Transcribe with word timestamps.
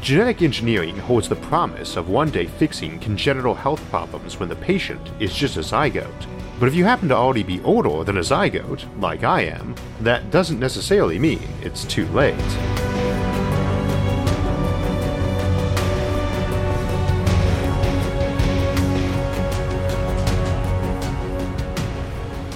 Genetic 0.00 0.42
engineering 0.42 0.96
holds 0.96 1.28
the 1.28 1.36
promise 1.36 1.96
of 1.96 2.08
one 2.08 2.30
day 2.30 2.46
fixing 2.46 2.98
congenital 3.00 3.54
health 3.54 3.82
problems 3.90 4.38
when 4.38 4.48
the 4.48 4.56
patient 4.56 5.00
is 5.18 5.34
just 5.34 5.56
a 5.56 5.60
zygote. 5.60 6.26
But 6.60 6.68
if 6.68 6.74
you 6.74 6.84
happen 6.84 7.08
to 7.08 7.16
already 7.16 7.42
be 7.42 7.60
older 7.62 8.04
than 8.04 8.18
a 8.18 8.20
zygote, 8.20 8.86
like 9.00 9.24
I 9.24 9.42
am, 9.42 9.74
that 10.00 10.30
doesn't 10.30 10.60
necessarily 10.60 11.18
mean 11.18 11.48
it's 11.60 11.84
too 11.84 12.06
late. 12.08 12.36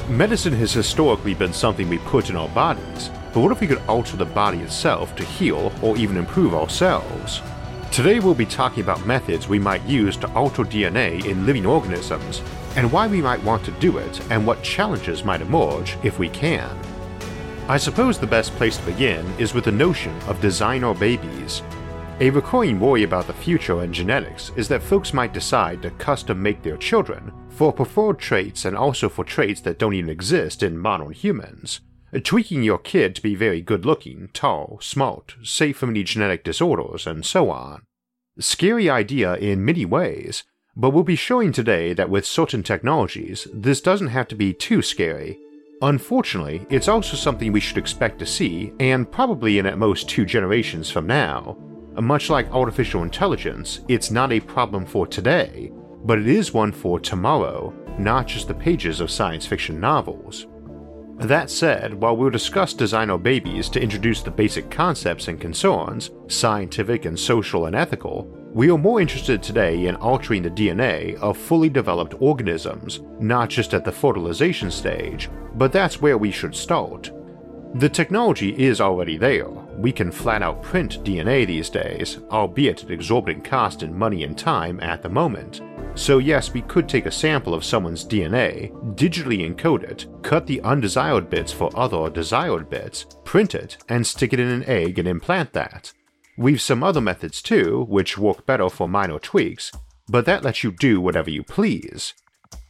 Medicine 0.09 0.53
has 0.53 0.73
historically 0.73 1.35
been 1.35 1.53
something 1.53 1.89
we 1.89 1.99
put 1.99 2.31
in 2.31 2.37
our 2.37 2.49
bodies, 2.51 3.11
but 3.33 3.41
what 3.41 3.53
if 3.53 3.61
we 3.61 3.67
could 3.67 3.83
alter 3.87 4.17
the 4.17 4.25
body 4.25 4.59
itself 4.59 5.15
to 5.17 5.25
heal 5.25 5.73
or 5.83 5.97
even 5.97 6.17
improve 6.17 6.55
ourselves? 6.55 7.41
Today 7.93 8.19
we'll 8.19 8.35
be 8.35 8.47
talking 8.47 8.83
about 8.83 9.07
methods 9.07 9.49
we 9.49 9.59
might 9.59 9.85
use 9.85 10.17
to 10.19 10.33
alter 10.33 10.63
DNA 10.63 11.25
in 11.25 11.47
living 11.47 11.67
organisms, 11.67 12.43
and 12.77 12.91
why 12.91 13.07
we 13.07 13.21
might 13.21 13.43
want 13.43 13.65
to 13.65 13.73
do 13.73 13.99
it, 13.99 14.21
and 14.31 14.47
what 14.47 14.63
challenges 14.63 15.25
might 15.25 15.43
emerge 15.43 15.97
if 16.03 16.19
we 16.19 16.29
can. 16.29 16.77
I 17.69 17.77
suppose 17.77 18.19
the 18.19 18.27
best 18.27 18.53
place 18.53 18.77
to 18.77 18.87
begin 18.87 19.27
is 19.39 19.55
with 19.55 19.65
the 19.65 19.73
notion 19.73 20.17
of 20.23 20.41
designer 20.41 20.95
babies. 20.95 21.63
A 22.21 22.31
recurring 22.31 22.79
worry 22.79 23.05
about 23.05 23.27
the 23.27 23.33
future 23.33 23.81
and 23.81 23.95
genetics 23.95 24.53
is 24.57 24.69
that 24.69 24.83
folks 24.83 25.15
might 25.15 25.33
decide 25.33 25.83
to 25.83 25.91
custom 25.93 26.43
make 26.43 26.63
their 26.63 26.77
children 26.77 27.33
for 27.49 27.73
preferred 27.73 28.19
traits 28.19 28.65
and 28.65 28.77
also 28.77 29.09
for 29.09 29.25
traits 29.25 29.61
that 29.63 29.79
don't 29.79 29.95
even 29.95 30.11
exist 30.11 30.63
in 30.63 30.77
modern 30.77 31.13
humans 31.13 31.81
tweaking 32.19 32.63
your 32.63 32.79
kid 32.79 33.15
to 33.15 33.23
be 33.23 33.35
very 33.35 33.61
good 33.61 33.85
looking, 33.85 34.31
tall, 34.33 34.79
smart, 34.83 35.37
safe 35.45 35.77
from 35.77 35.91
any 35.91 36.03
genetic 36.03 36.43
disorders, 36.43 37.07
and 37.07 37.25
so 37.25 37.51
on. 37.51 37.83
Scary 38.39 38.91
idea 38.91 39.35
in 39.37 39.65
many 39.65 39.85
ways, 39.85 40.43
but 40.75 40.91
we'll 40.91 41.05
be 41.05 41.17
showing 41.17 41.53
today 41.53 41.93
that 41.93 42.11
with 42.11 42.27
certain 42.27 42.63
technologies, 42.63 43.47
this 43.53 43.81
doesn't 43.81 44.09
have 44.09 44.27
to 44.29 44.35
be 44.35 44.53
too 44.53 44.83
scary. 44.83 45.39
Unfortunately, 45.83 46.67
it's 46.69 46.89
also 46.89 47.17
something 47.17 47.53
we 47.53 47.61
should 47.61 47.79
expect 47.79 48.19
to 48.19 48.27
see, 48.27 48.73
and 48.81 49.11
probably 49.11 49.59
in 49.59 49.67
at 49.67 49.79
most 49.79 50.09
two 50.09 50.25
generations 50.25 50.91
from 50.91 51.07
now. 51.07 51.57
Much 52.01 52.31
like 52.31 52.51
artificial 52.51 53.03
intelligence, 53.03 53.81
it's 53.89 54.11
not 54.11 54.33
a 54.33 54.41
problem 54.41 54.87
for 54.87 55.07
today, 55.07 55.71
but 56.05 56.19
it 56.19 56.29
is 56.29 56.55
one 56.55 56.73
for 56.73 56.99
tomorrow, 56.99 57.75
not 57.99 58.27
just 58.27 58.49
the 58.49 58.55
pages 58.55 59.01
of 59.01 59.11
science 59.11 59.45
fiction 59.45 59.81
novels. 59.81 60.47
That 61.21 61.51
said, 61.51 61.93
while 61.93 62.17
we'll 62.17 62.31
discuss 62.31 62.73
designer 62.73 63.19
babies 63.19 63.69
to 63.71 63.81
introduce 63.81 64.23
the 64.23 64.31
basic 64.31 64.71
concepts 64.71 65.29
and 65.29 65.39
concerns, 65.39 66.11
scientific 66.29 67.05
and 67.05 67.19
social 67.19 67.67
and 67.67 67.77
ethical, 67.77 68.25
we 68.55 68.71
are 68.71 68.79
more 68.79 69.03
interested 69.03 69.43
today 69.43 69.85
in 69.85 69.97
altering 69.97 70.43
the 70.43 70.51
DNA 70.51 71.17
of 71.17 71.37
fully 71.37 71.69
developed 71.69 72.15
organisms, 72.21 73.01
not 73.19 73.51
just 73.51 73.75
at 73.75 73.85
the 73.85 73.93
fertilization 73.93 74.71
stage, 74.71 75.29
but 75.57 75.73
that's 75.73 76.01
where 76.01 76.17
we 76.17 76.31
should 76.31 76.55
start. 76.55 77.11
The 77.75 77.91
technology 77.91 78.59
is 78.59 78.81
already 78.81 79.19
there. 79.19 79.49
We 79.49 79.93
can 79.93 80.11
flat 80.11 80.43
out 80.43 80.63
print 80.63 81.05
DNA 81.05 81.47
these 81.47 81.69
days, 81.69 82.19
albeit 82.31 82.83
at 82.83 82.91
exorbitant 82.91 83.45
cost 83.45 83.83
in 83.83 83.97
money 83.97 84.25
and 84.25 84.39
time 84.39 84.81
at 84.81 85.03
the 85.03 85.11
moment, 85.11 85.61
so, 85.95 86.19
yes, 86.19 86.53
we 86.53 86.63
could 86.63 86.89
take 86.89 87.07
a 87.07 87.11
sample 87.11 87.53
of 87.53 87.65
someone's 87.65 88.05
DNA, 88.05 88.71
digitally 88.95 89.49
encode 89.49 89.83
it, 89.83 90.07
cut 90.23 90.47
the 90.47 90.61
undesired 90.63 91.29
bits 91.29 91.53
for 91.53 91.71
other 91.77 92.09
desired 92.09 92.71
bits, 92.71 93.07
print 93.25 93.55
it, 93.55 93.77
and 93.89 94.07
stick 94.07 94.33
it 94.33 94.41
in 94.41 94.49
an 94.49 94.65
egg 94.65 94.99
and 94.99 95.07
implant 95.07 95.53
that. 95.53 95.93
We've 96.39 96.61
some 96.61 96.83
other 96.83 97.01
methods 97.01 97.43
too, 97.43 97.85
which 97.89 98.17
work 98.17 98.47
better 98.47 98.71
for 98.71 98.89
minor 98.89 99.19
tweaks, 99.19 99.73
but 100.09 100.25
that 100.25 100.43
lets 100.43 100.65
you 100.65 100.73
do 100.73 101.01
whatever 101.01 101.29
you 101.29 101.43
please. 101.43 102.15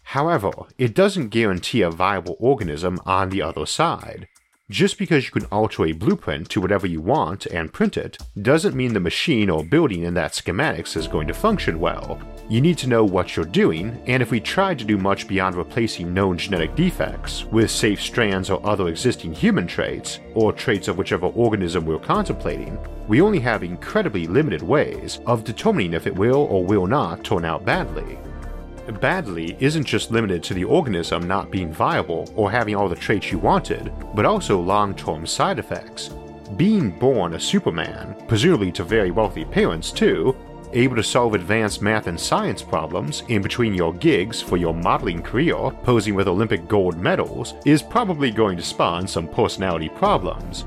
However, 0.03 0.51
it 0.77 0.95
doesn't 0.95 1.29
guarantee 1.29 1.83
a 1.83 1.91
viable 1.91 2.37
organism 2.41 2.99
on 3.07 3.31
the 3.31 3.43
other 3.43 3.65
side. 3.65 4.27
Just 4.69 4.99
because 4.99 5.25
you 5.25 5.31
can 5.31 5.47
alter 5.53 5.85
a 5.87 5.93
blueprint 5.93 6.49
to 6.51 6.61
whatever 6.61 6.87
you 6.87 7.01
want 7.01 7.47
and 7.47 7.73
print 7.73 7.97
it, 7.97 8.19
doesn't 8.41 8.77
mean 8.77 8.93
the 8.93 9.01
machine 9.01 9.49
or 9.51 9.65
building 9.65 10.03
in 10.03 10.15
that 10.15 10.33
schematics 10.33 10.97
is 10.97 11.07
going 11.07 11.29
to 11.29 11.35
function 11.35 11.79
well. 11.79 12.21
You 12.51 12.61
need 12.61 12.79
to 12.79 12.89
know 12.89 13.05
what 13.05 13.37
you're 13.37 13.45
doing, 13.45 14.03
and 14.09 14.21
if 14.21 14.33
we 14.33 14.41
tried 14.41 14.81
to 14.81 14.85
do 14.85 14.99
much 14.99 15.29
beyond 15.29 15.55
replacing 15.55 16.13
known 16.13 16.37
genetic 16.37 16.75
defects 16.75 17.45
with 17.45 17.71
safe 17.71 18.03
strands 18.03 18.51
or 18.51 18.61
other 18.67 18.89
existing 18.89 19.33
human 19.33 19.69
traits, 19.69 20.19
or 20.35 20.53
traits 20.53 20.89
of 20.89 20.99
whichever 20.99 21.29
organism 21.29 21.87
we're 21.87 22.01
contemplating, 22.01 22.77
we 23.07 23.21
only 23.21 23.39
have 23.39 23.63
incredibly 23.63 24.27
limited 24.27 24.63
ways 24.63 25.21
of 25.27 25.45
determining 25.45 25.95
if 25.95 26.09
it 26.09 26.17
will 26.17 26.49
or 26.51 26.65
will 26.65 26.89
not 26.89 27.23
turn 27.23 27.45
out 27.45 27.65
badly 27.65 28.19
badly 29.01 29.57
isn't 29.61 29.85
just 29.85 30.11
limited 30.11 30.43
to 30.43 30.55
the 30.55 30.65
organism 30.65 31.27
not 31.27 31.51
being 31.51 31.73
viable 31.73 32.29
or 32.35 32.51
having 32.51 32.75
all 32.75 32.89
the 32.89 32.97
traits 32.97 33.31
you 33.31 33.39
wanted, 33.39 33.93
but 34.15 34.25
also 34.25 34.61
long 34.61 34.95
term 34.95 35.27
side 35.27 35.59
effects. 35.59 36.11
Being 36.57 36.91
born 36.91 37.35
a 37.35 37.41
Superman, 37.41 38.17
presumably 38.27 38.73
to 38.73 38.85
very 38.85 39.11
wealthy 39.11 39.45
parents 39.45 39.93
too, 39.93 40.37
able 40.73 40.97
to 40.97 41.03
solve 41.03 41.35
advanced 41.35 41.83
math 41.83 42.07
and 42.07 42.19
science 42.19 42.63
problems 42.63 43.23
in 43.29 43.43
between 43.43 43.75
your 43.75 43.93
gigs 43.95 44.41
for 44.41 44.57
your 44.57 44.75
modeling 44.75 45.23
career, 45.23 45.71
posing 45.83 46.15
with 46.15 46.29
Olympic 46.29 46.69
gold 46.69 46.99
medals, 46.99 47.55
is 47.65 47.83
probably 47.83 48.31
going 48.31 48.57
to 48.57 48.63
spawn 48.63 49.07
some 49.07 49.29
personality 49.29 49.89
problems, 49.89 50.65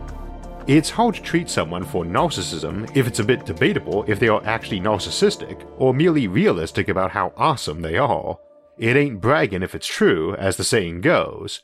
it's 0.66 0.90
hard 0.90 1.16
to 1.16 1.22
treat 1.22 1.50
someone 1.50 1.84
for 1.84 2.06
narcissism 2.06 2.90
if 2.96 3.06
it's 3.06 3.20
a 3.20 3.24
bit 3.24 3.46
debatable 3.46 4.06
if 4.08 4.18
they 4.18 4.30
are 4.30 4.42
actually 4.46 4.80
narcissistic 4.80 5.68
or 5.78 5.94
merely 5.94 6.30
realistic 6.30 6.88
about 6.88 7.12
how 7.12 7.34
awesome 7.36 7.82
they 7.82 7.98
are. 7.98 8.40
It 8.78 8.96
ain't 8.96 9.20
bragging 9.20 9.62
if 9.62 9.76
it's 9.76 9.86
true, 9.86 10.36
as 10.36 10.56
the 10.56 10.64
saying 10.64 11.02
goes. 11.02 11.64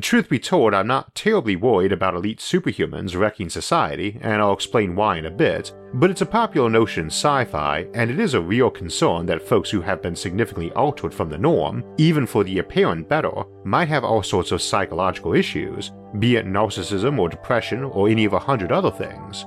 Truth 0.00 0.28
be 0.28 0.40
told, 0.40 0.74
I'm 0.74 0.88
not 0.88 1.14
terribly 1.14 1.54
worried 1.54 1.92
about 1.92 2.16
elite 2.16 2.40
superhumans 2.40 3.16
wrecking 3.16 3.48
society, 3.48 4.18
and 4.20 4.42
I'll 4.42 4.52
explain 4.52 4.96
why 4.96 5.16
in 5.16 5.26
a 5.26 5.30
bit, 5.30 5.72
but 5.94 6.10
it's 6.10 6.22
a 6.22 6.26
popular 6.26 6.68
notion 6.68 7.04
in 7.04 7.10
sci 7.10 7.44
fi, 7.44 7.86
and 7.94 8.10
it 8.10 8.18
is 8.18 8.34
a 8.34 8.40
real 8.40 8.68
concern 8.68 9.26
that 9.26 9.46
folks 9.46 9.70
who 9.70 9.80
have 9.80 10.02
been 10.02 10.16
significantly 10.16 10.72
altered 10.72 11.14
from 11.14 11.30
the 11.30 11.38
norm, 11.38 11.84
even 11.98 12.26
for 12.26 12.42
the 12.42 12.58
apparent 12.58 13.08
better, 13.08 13.30
might 13.64 13.86
have 13.86 14.02
all 14.02 14.24
sorts 14.24 14.50
of 14.50 14.60
psychological 14.60 15.34
issues, 15.34 15.92
be 16.18 16.34
it 16.34 16.46
narcissism 16.46 17.16
or 17.20 17.28
depression 17.28 17.84
or 17.84 18.08
any 18.08 18.24
of 18.24 18.32
a 18.32 18.40
hundred 18.40 18.72
other 18.72 18.90
things. 18.90 19.44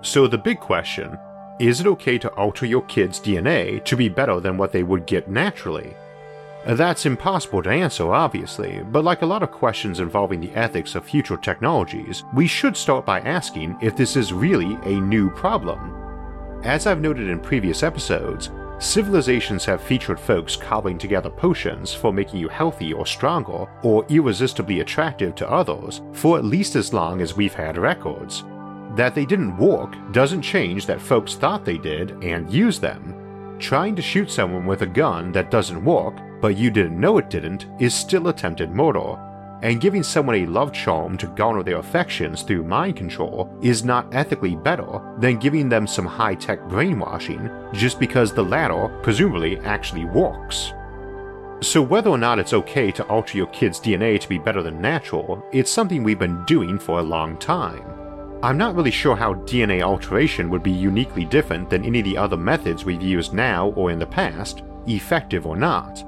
So 0.00 0.26
the 0.26 0.38
big 0.38 0.60
question 0.60 1.18
is 1.60 1.82
it 1.82 1.86
okay 1.86 2.16
to 2.16 2.32
alter 2.32 2.64
your 2.64 2.82
kid's 2.86 3.20
DNA 3.20 3.84
to 3.84 3.96
be 3.98 4.08
better 4.08 4.40
than 4.40 4.56
what 4.56 4.72
they 4.72 4.82
would 4.82 5.06
get 5.06 5.28
naturally? 5.28 5.94
That's 6.64 7.06
impossible 7.06 7.60
to 7.64 7.70
answer, 7.70 8.12
obviously, 8.12 8.82
but 8.92 9.02
like 9.02 9.22
a 9.22 9.26
lot 9.26 9.42
of 9.42 9.50
questions 9.50 9.98
involving 9.98 10.40
the 10.40 10.52
ethics 10.52 10.94
of 10.94 11.04
future 11.04 11.36
technologies, 11.36 12.22
we 12.34 12.46
should 12.46 12.76
start 12.76 13.04
by 13.04 13.18
asking 13.20 13.76
if 13.80 13.96
this 13.96 14.14
is 14.16 14.32
really 14.32 14.78
a 14.84 15.00
new 15.00 15.28
problem. 15.30 15.98
As 16.62 16.86
I've 16.86 17.00
noted 17.00 17.28
in 17.28 17.40
previous 17.40 17.82
episodes, 17.82 18.50
civilizations 18.78 19.64
have 19.64 19.82
featured 19.82 20.20
folks 20.20 20.54
cobbling 20.54 20.98
together 20.98 21.30
potions 21.30 21.92
for 21.92 22.12
making 22.12 22.38
you 22.38 22.48
healthy 22.48 22.92
or 22.92 23.06
stronger 23.06 23.66
or 23.82 24.06
irresistibly 24.08 24.80
attractive 24.80 25.34
to 25.34 25.50
others 25.50 26.00
for 26.12 26.38
at 26.38 26.44
least 26.44 26.76
as 26.76 26.92
long 26.92 27.20
as 27.20 27.36
we've 27.36 27.54
had 27.54 27.76
records. 27.76 28.44
That 28.94 29.16
they 29.16 29.24
didn't 29.24 29.56
work 29.56 29.96
doesn't 30.12 30.42
change 30.42 30.86
that 30.86 31.00
folks 31.00 31.34
thought 31.34 31.64
they 31.64 31.78
did 31.78 32.12
and 32.22 32.52
used 32.52 32.80
them. 32.80 33.56
Trying 33.58 33.96
to 33.96 34.02
shoot 34.02 34.30
someone 34.30 34.64
with 34.64 34.82
a 34.82 34.86
gun 34.86 35.32
that 35.32 35.50
doesn't 35.50 35.84
work 35.84 36.14
but 36.42 36.56
you 36.56 36.70
didn't 36.70 37.00
know 37.00 37.18
it 37.18 37.30
didn't, 37.30 37.66
is 37.78 37.94
still 37.94 38.28
attempted 38.28 38.72
murder. 38.72 39.16
And 39.62 39.80
giving 39.80 40.02
someone 40.02 40.34
a 40.34 40.46
love 40.46 40.72
charm 40.72 41.16
to 41.18 41.28
garner 41.28 41.62
their 41.62 41.78
affections 41.78 42.42
through 42.42 42.64
mind 42.64 42.96
control 42.96 43.48
is 43.62 43.84
not 43.84 44.12
ethically 44.12 44.56
better 44.56 45.00
than 45.18 45.38
giving 45.38 45.68
them 45.68 45.86
some 45.86 46.04
high 46.04 46.34
tech 46.34 46.68
brainwashing 46.68 47.48
just 47.72 48.00
because 48.00 48.32
the 48.32 48.42
latter, 48.42 48.88
presumably, 49.04 49.60
actually 49.60 50.04
works. 50.04 50.72
So, 51.60 51.80
whether 51.80 52.10
or 52.10 52.18
not 52.18 52.40
it's 52.40 52.54
okay 52.54 52.90
to 52.90 53.06
alter 53.06 53.38
your 53.38 53.46
kid's 53.46 53.78
DNA 53.78 54.18
to 54.18 54.28
be 54.28 54.38
better 54.38 54.64
than 54.64 54.80
natural, 54.80 55.46
it's 55.52 55.70
something 55.70 56.02
we've 56.02 56.18
been 56.18 56.44
doing 56.44 56.76
for 56.76 56.98
a 56.98 57.04
long 57.04 57.36
time. 57.38 57.84
I'm 58.42 58.58
not 58.58 58.74
really 58.74 58.90
sure 58.90 59.14
how 59.14 59.34
DNA 59.34 59.82
alteration 59.82 60.50
would 60.50 60.64
be 60.64 60.72
uniquely 60.72 61.24
different 61.24 61.70
than 61.70 61.84
any 61.84 62.00
of 62.00 62.04
the 62.04 62.18
other 62.18 62.36
methods 62.36 62.84
we've 62.84 63.00
used 63.00 63.32
now 63.32 63.68
or 63.76 63.92
in 63.92 64.00
the 64.00 64.06
past, 64.06 64.64
effective 64.88 65.46
or 65.46 65.56
not, 65.56 66.02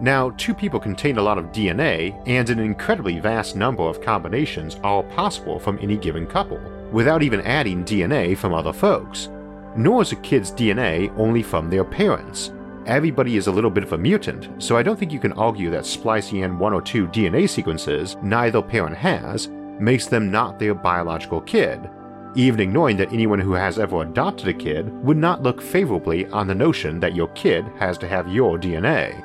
Now, 0.00 0.30
two 0.30 0.54
people 0.54 0.78
contain 0.78 1.18
a 1.18 1.22
lot 1.22 1.38
of 1.38 1.46
DNA, 1.46 2.20
and 2.26 2.48
an 2.50 2.60
incredibly 2.60 3.18
vast 3.18 3.56
number 3.56 3.82
of 3.82 4.00
combinations 4.00 4.76
are 4.84 5.02
possible 5.02 5.58
from 5.58 5.78
any 5.82 5.96
given 5.96 6.24
couple, 6.24 6.60
without 6.92 7.22
even 7.22 7.40
adding 7.40 7.84
DNA 7.84 8.36
from 8.36 8.54
other 8.54 8.72
folks. 8.72 9.28
Nor 9.76 10.02
is 10.02 10.12
a 10.12 10.16
kid's 10.16 10.52
DNA 10.52 11.12
only 11.18 11.42
from 11.42 11.68
their 11.68 11.84
parents. 11.84 12.52
Everybody 12.86 13.36
is 13.36 13.48
a 13.48 13.52
little 13.52 13.70
bit 13.70 13.82
of 13.82 13.92
a 13.92 13.98
mutant, 13.98 14.62
so 14.62 14.76
I 14.76 14.84
don't 14.84 14.96
think 14.96 15.12
you 15.12 15.18
can 15.18 15.32
argue 15.32 15.68
that 15.70 15.84
splicing 15.84 16.38
in 16.38 16.58
one 16.58 16.72
or 16.72 16.80
two 16.80 17.08
DNA 17.08 17.48
sequences 17.48 18.16
neither 18.22 18.62
parent 18.62 18.96
has 18.96 19.48
makes 19.80 20.06
them 20.06 20.30
not 20.30 20.58
their 20.58 20.74
biological 20.74 21.40
kid, 21.40 21.90
even 22.34 22.60
ignoring 22.60 22.96
that 22.98 23.12
anyone 23.12 23.40
who 23.40 23.52
has 23.52 23.78
ever 23.78 24.02
adopted 24.02 24.48
a 24.48 24.54
kid 24.54 24.88
would 25.02 25.16
not 25.16 25.42
look 25.42 25.60
favorably 25.60 26.26
on 26.28 26.46
the 26.46 26.54
notion 26.54 27.00
that 27.00 27.16
your 27.16 27.28
kid 27.28 27.64
has 27.78 27.98
to 27.98 28.06
have 28.06 28.32
your 28.32 28.56
DNA. 28.58 29.24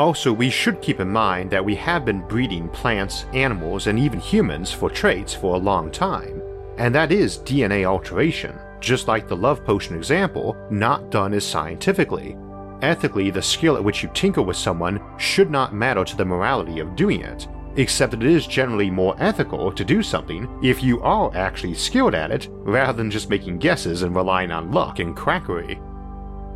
Also, 0.00 0.32
we 0.32 0.48
should 0.48 0.80
keep 0.80 0.98
in 0.98 1.10
mind 1.10 1.50
that 1.50 1.62
we 1.62 1.74
have 1.74 2.06
been 2.06 2.26
breeding 2.26 2.70
plants, 2.70 3.26
animals, 3.34 3.86
and 3.86 3.98
even 3.98 4.18
humans 4.18 4.72
for 4.72 4.88
traits 4.88 5.34
for 5.34 5.56
a 5.56 5.58
long 5.58 5.90
time, 5.90 6.40
and 6.78 6.94
that 6.94 7.12
is 7.12 7.40
DNA 7.40 7.84
alteration, 7.84 8.58
just 8.80 9.08
like 9.08 9.28
the 9.28 9.36
love 9.36 9.62
potion 9.62 9.94
example, 9.94 10.56
not 10.70 11.10
done 11.10 11.34
as 11.34 11.44
scientifically. 11.44 12.34
Ethically, 12.80 13.28
the 13.28 13.42
skill 13.42 13.76
at 13.76 13.84
which 13.84 14.02
you 14.02 14.08
tinker 14.14 14.40
with 14.40 14.56
someone 14.56 15.02
should 15.18 15.50
not 15.50 15.74
matter 15.74 16.02
to 16.02 16.16
the 16.16 16.24
morality 16.24 16.80
of 16.80 16.96
doing 16.96 17.20
it, 17.20 17.46
except 17.76 18.12
that 18.12 18.22
it 18.22 18.30
is 18.30 18.46
generally 18.46 18.90
more 18.90 19.14
ethical 19.18 19.70
to 19.70 19.84
do 19.84 20.02
something 20.02 20.48
if 20.62 20.82
you 20.82 20.98
are 21.02 21.30
actually 21.36 21.74
skilled 21.74 22.14
at 22.14 22.30
it, 22.30 22.48
rather 22.50 22.94
than 22.94 23.10
just 23.10 23.28
making 23.28 23.58
guesses 23.58 24.00
and 24.00 24.16
relying 24.16 24.50
on 24.50 24.72
luck 24.72 24.98
and 24.98 25.14
quackery. 25.14 25.78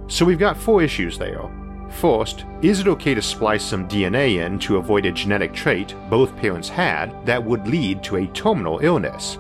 So 0.06 0.24
we've 0.24 0.38
got 0.38 0.56
four 0.56 0.82
issues 0.82 1.18
there. 1.18 1.50
First, 1.90 2.44
is 2.62 2.80
it 2.80 2.88
okay 2.88 3.14
to 3.14 3.22
splice 3.22 3.64
some 3.64 3.88
DNA 3.88 4.44
in 4.44 4.58
to 4.60 4.76
avoid 4.76 5.06
a 5.06 5.12
genetic 5.12 5.52
trait 5.52 5.94
both 6.10 6.36
parents 6.36 6.68
had 6.68 7.24
that 7.26 7.42
would 7.42 7.68
lead 7.68 8.02
to 8.04 8.16
a 8.16 8.26
terminal 8.28 8.78
illness? 8.80 9.38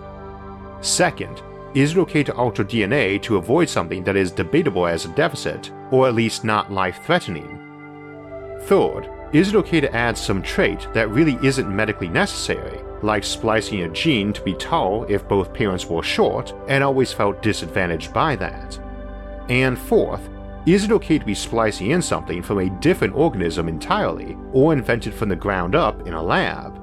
Second, 0.80 1.42
is 1.74 1.92
it 1.92 1.98
okay 1.98 2.22
to 2.22 2.34
alter 2.34 2.64
DNA 2.64 3.20
to 3.22 3.36
avoid 3.36 3.68
something 3.68 4.04
that 4.04 4.16
is 4.16 4.30
debatable 4.30 4.86
as 4.86 5.04
a 5.04 5.08
deficit, 5.08 5.72
or 5.90 6.06
at 6.06 6.14
least 6.14 6.44
not 6.44 6.70
life 6.70 7.00
threatening? 7.04 7.58
Third, 8.62 9.10
is 9.32 9.48
it 9.48 9.56
okay 9.56 9.80
to 9.80 9.92
add 9.92 10.16
some 10.16 10.40
trait 10.40 10.86
that 10.94 11.10
really 11.10 11.36
isn't 11.42 11.74
medically 11.74 12.08
necessary, 12.08 12.78
like 13.02 13.24
splicing 13.24 13.82
a 13.82 13.88
gene 13.88 14.32
to 14.32 14.40
be 14.42 14.54
tall 14.54 15.04
if 15.08 15.26
both 15.26 15.52
parents 15.52 15.86
were 15.86 16.04
short 16.04 16.54
and 16.68 16.84
always 16.84 17.12
felt 17.12 17.42
disadvantaged 17.42 18.12
by 18.14 18.36
that? 18.36 18.78
And 19.48 19.76
fourth, 19.76 20.28
is 20.66 20.84
it 20.84 20.92
okay 20.92 21.18
to 21.18 21.24
be 21.24 21.34
splicing 21.34 21.90
in 21.90 22.00
something 22.00 22.42
from 22.42 22.58
a 22.58 22.70
different 22.80 23.14
organism 23.14 23.68
entirely, 23.68 24.36
or 24.52 24.72
invented 24.72 25.12
from 25.12 25.28
the 25.28 25.36
ground 25.36 25.74
up 25.74 26.06
in 26.06 26.14
a 26.14 26.22
lab? 26.22 26.80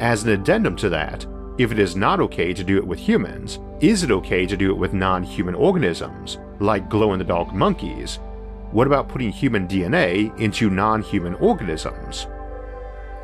As 0.00 0.22
an 0.22 0.30
addendum 0.30 0.76
to 0.76 0.88
that, 0.90 1.26
if 1.58 1.72
it 1.72 1.78
is 1.78 1.96
not 1.96 2.20
okay 2.20 2.52
to 2.52 2.64
do 2.64 2.76
it 2.76 2.86
with 2.86 2.98
humans, 2.98 3.58
is 3.80 4.02
it 4.02 4.10
okay 4.10 4.46
to 4.46 4.56
do 4.56 4.70
it 4.70 4.78
with 4.78 4.92
non 4.92 5.22
human 5.22 5.54
organisms, 5.54 6.38
like 6.58 6.90
glow 6.90 7.12
in 7.12 7.18
the 7.18 7.24
dark 7.24 7.54
monkeys? 7.54 8.18
What 8.70 8.86
about 8.86 9.08
putting 9.08 9.30
human 9.30 9.66
DNA 9.66 10.38
into 10.38 10.70
non 10.70 11.02
human 11.02 11.34
organisms? 11.36 12.26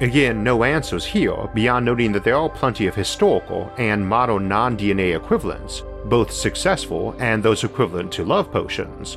Again, 0.00 0.44
no 0.44 0.64
answers 0.64 1.06
here 1.06 1.49
beyond 1.55 1.87
noting 1.87 2.12
that 2.12 2.25
there 2.25 2.37
are 2.37 2.50
plenty 2.50 2.87
of 2.87 2.94
historical 2.94 3.70
and 3.79 4.06
modern 4.06 4.49
non 4.49 4.76
DNA 4.76 5.17
equivalents, 5.17 5.82
both 6.06 6.31
successful 6.31 7.14
and 7.19 7.43
those 7.43 7.64
equivalent 7.64 8.12
to 8.12 8.25
love 8.25 8.50
potions, 8.50 9.17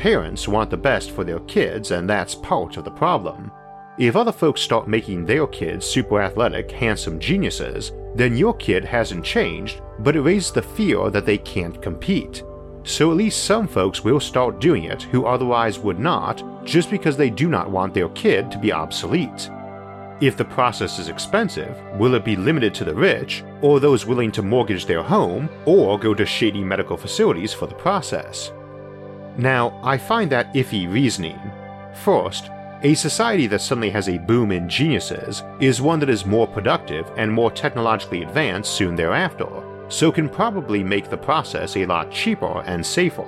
Parents 0.00 0.48
want 0.48 0.70
the 0.70 0.78
best 0.78 1.10
for 1.10 1.24
their 1.24 1.40
kids, 1.40 1.90
and 1.90 2.08
that's 2.08 2.34
part 2.34 2.78
of 2.78 2.84
the 2.84 2.90
problem. 2.90 3.52
If 3.98 4.16
other 4.16 4.32
folks 4.32 4.62
start 4.62 4.88
making 4.88 5.26
their 5.26 5.46
kids 5.46 5.84
super 5.84 6.22
athletic, 6.22 6.70
handsome 6.70 7.20
geniuses, 7.20 7.92
then 8.14 8.34
your 8.34 8.54
kid 8.54 8.82
hasn't 8.82 9.26
changed, 9.26 9.82
but 9.98 10.16
it 10.16 10.22
raises 10.22 10.52
the 10.52 10.62
fear 10.62 11.10
that 11.10 11.26
they 11.26 11.36
can't 11.36 11.82
compete. 11.82 12.42
So 12.82 13.10
at 13.10 13.18
least 13.18 13.44
some 13.44 13.68
folks 13.68 14.02
will 14.02 14.20
start 14.20 14.58
doing 14.58 14.84
it 14.84 15.02
who 15.02 15.26
otherwise 15.26 15.78
would 15.78 15.98
not, 15.98 16.42
just 16.64 16.90
because 16.90 17.18
they 17.18 17.28
do 17.28 17.50
not 17.50 17.70
want 17.70 17.92
their 17.92 18.08
kid 18.08 18.50
to 18.52 18.58
be 18.58 18.72
obsolete. 18.72 19.50
If 20.22 20.34
the 20.34 20.46
process 20.46 20.98
is 20.98 21.10
expensive, 21.10 21.78
will 21.98 22.14
it 22.14 22.24
be 22.24 22.36
limited 22.36 22.72
to 22.76 22.86
the 22.86 22.94
rich, 22.94 23.44
or 23.60 23.80
those 23.80 24.06
willing 24.06 24.32
to 24.32 24.40
mortgage 24.40 24.86
their 24.86 25.02
home, 25.02 25.50
or 25.66 25.98
go 25.98 26.14
to 26.14 26.24
shady 26.24 26.64
medical 26.64 26.96
facilities 26.96 27.52
for 27.52 27.66
the 27.66 27.74
process? 27.74 28.50
Now, 29.40 29.80
I 29.82 29.96
find 29.96 30.30
that 30.30 30.52
iffy 30.52 30.92
reasoning. 30.92 31.40
First, 31.94 32.50
a 32.82 32.92
society 32.92 33.46
that 33.46 33.62
suddenly 33.62 33.88
has 33.88 34.06
a 34.06 34.18
boom 34.18 34.52
in 34.52 34.68
geniuses 34.68 35.42
is 35.60 35.80
one 35.80 35.98
that 36.00 36.10
is 36.10 36.26
more 36.26 36.46
productive 36.46 37.10
and 37.16 37.32
more 37.32 37.50
technologically 37.50 38.22
advanced 38.22 38.72
soon 38.72 38.94
thereafter, 38.94 39.48
so 39.88 40.12
can 40.12 40.28
probably 40.28 40.84
make 40.84 41.08
the 41.08 41.16
process 41.16 41.74
a 41.78 41.86
lot 41.86 42.10
cheaper 42.10 42.60
and 42.66 42.84
safer. 42.84 43.26